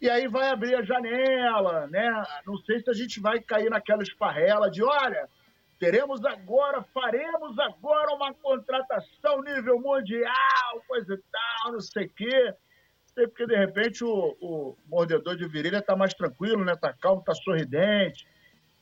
[0.00, 2.24] E aí vai abrir a janela, né?
[2.46, 5.28] Não sei se a gente vai cair naquela esparrela de, olha,
[5.78, 12.54] teremos agora, faremos agora uma contratação nível mundial, coisa e tal, não sei o quê
[13.26, 16.76] porque de repente o, o mordedor de virilha está mais tranquilo, né?
[16.76, 18.26] Tá calmo, tá sorridente,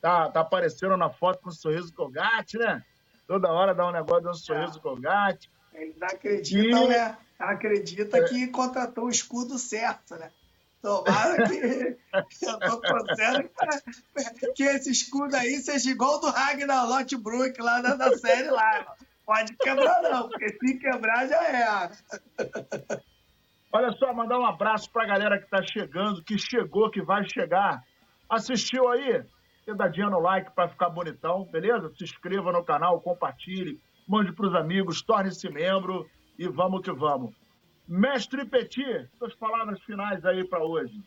[0.01, 2.84] tá, tá aparecendo na foto com um sorriso colgate, né?
[3.26, 5.01] Toda hora dá um negócio, dá um sorriso é.
[5.01, 5.49] gato.
[5.74, 6.89] Eles acreditam, e...
[6.89, 7.16] né?
[7.39, 8.24] Acredita é.
[8.24, 10.30] que contratou o escudo certo, né?
[10.82, 11.95] Tomara que
[12.47, 13.51] eu tô torcendo
[14.55, 18.95] que esse escudo aí seja igual do Ragnar Lothbrok lá da, da série lá.
[19.26, 21.91] Pode quebrar não, porque se quebrar já é.
[23.71, 27.23] Olha só, mandar um abraço para a galera que está chegando, que chegou, que vai
[27.29, 27.83] chegar.
[28.29, 29.23] Assistiu aí?
[29.66, 31.93] Dedadinha no like para ficar bonitão, beleza?
[31.95, 36.09] Se inscreva no canal, compartilhe, mande para os amigos, torne-se membro
[36.39, 37.35] e vamos que vamos.
[37.87, 41.03] Mestre Petit, suas palavras finais aí para hoje.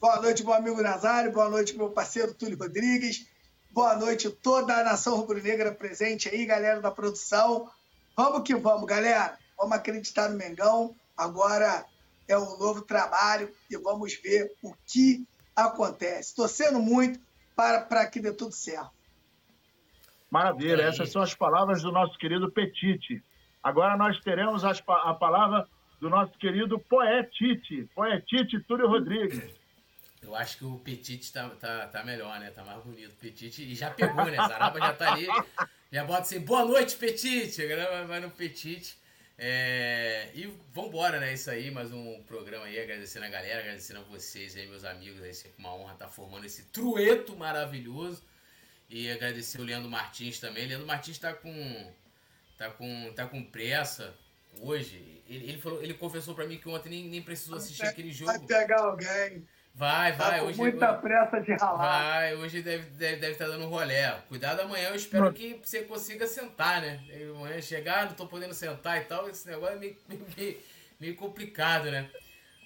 [0.00, 1.32] Boa noite, meu amigo Nazário.
[1.32, 3.30] Boa noite, meu parceiro Túlio Rodrigues.
[3.70, 7.70] Boa noite, toda a nação rubro-negra presente aí, galera da produção.
[8.16, 9.38] Vamos que vamos, galera.
[9.58, 10.94] Vamos acreditar no Mengão.
[11.16, 11.84] Agora
[12.28, 16.34] é um novo trabalho e vamos ver o que acontece.
[16.34, 17.18] Torcendo muito
[17.54, 18.90] para, para que dê tudo certo.
[20.30, 23.22] Maravilha, essas são as palavras do nosso querido Petite.
[23.62, 25.66] Agora nós teremos as, a palavra
[26.00, 29.54] do nosso querido Poetite, Poetite Túlio Rodrigues.
[30.22, 32.50] Eu acho que o Petite tá, tá, tá melhor, né?
[32.50, 33.14] Tá mais bonito.
[33.16, 34.36] Petite e já pegou, né?
[34.36, 35.26] Zaraba já tá ali.
[35.92, 37.62] Já bota assim, boa noite, Petite.
[37.62, 38.98] Agora vai no Petite.
[39.38, 41.34] É, e vambora, né?
[41.34, 45.22] Isso aí, mais um programa aí, agradecendo a galera, agradecendo a vocês aí, meus amigos.
[45.22, 48.22] Aí, sempre uma honra estar tá formando esse trueto maravilhoso.
[48.88, 50.66] E agradecer o Leandro Martins também.
[50.66, 51.92] Leandro Martins tá com.
[52.56, 53.12] tá com.
[53.14, 54.16] tá com pressa
[54.60, 55.22] hoje.
[55.28, 58.30] Ele, ele, falou, ele confessou para mim que ontem nem, nem precisou assistir aquele jogo.
[58.30, 59.46] Vai pegar alguém.
[59.76, 60.38] Vai, vai.
[60.38, 61.76] Tá hoje, muita hoje, pressa de ralar.
[61.76, 64.10] Vai, hoje deve, deve, deve estar tá dando rolé.
[64.26, 66.98] Cuidado amanhã, eu espero que você consiga sentar, né?
[67.36, 69.96] Amanhã chegar, não tô podendo sentar e tal, esse negócio é meio,
[70.34, 70.56] meio,
[70.98, 72.08] meio complicado, né?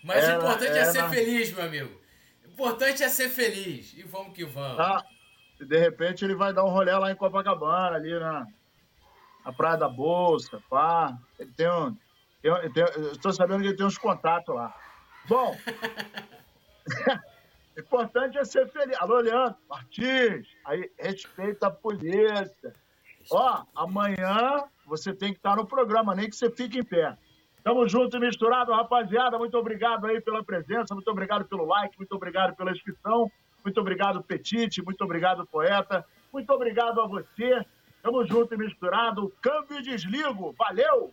[0.04, 2.00] Mas é, o importante é, é ser feliz, meu amigo.
[2.46, 3.92] O importante é ser feliz.
[3.98, 4.78] E vamos que vamos.
[4.78, 5.04] Ah,
[5.61, 8.46] de repente ele vai dar um rolé lá em Copacabana, ali na,
[9.44, 11.18] na Praia da Bolsa, pá.
[11.40, 11.96] Ele tem um.
[12.40, 14.72] Eu, eu estou sabendo que ele tem uns contatos lá.
[15.28, 15.56] Bom.
[17.78, 18.97] Importante é ser feliz.
[19.01, 22.74] Alô, Leandro Martins, aí respeita a polícia.
[23.30, 27.16] Ó, amanhã você tem que estar no programa, nem que você fique em pé.
[27.62, 29.38] Tamo junto e misturado, rapaziada.
[29.38, 33.30] Muito obrigado aí pela presença, muito obrigado pelo like, muito obrigado pela inscrição,
[33.64, 37.64] muito obrigado, Petite, muito obrigado, poeta, muito obrigado a você.
[38.03, 39.32] Tamo junto e misturado.
[39.43, 40.55] Câmbio e desligo.
[40.59, 41.12] Valeu!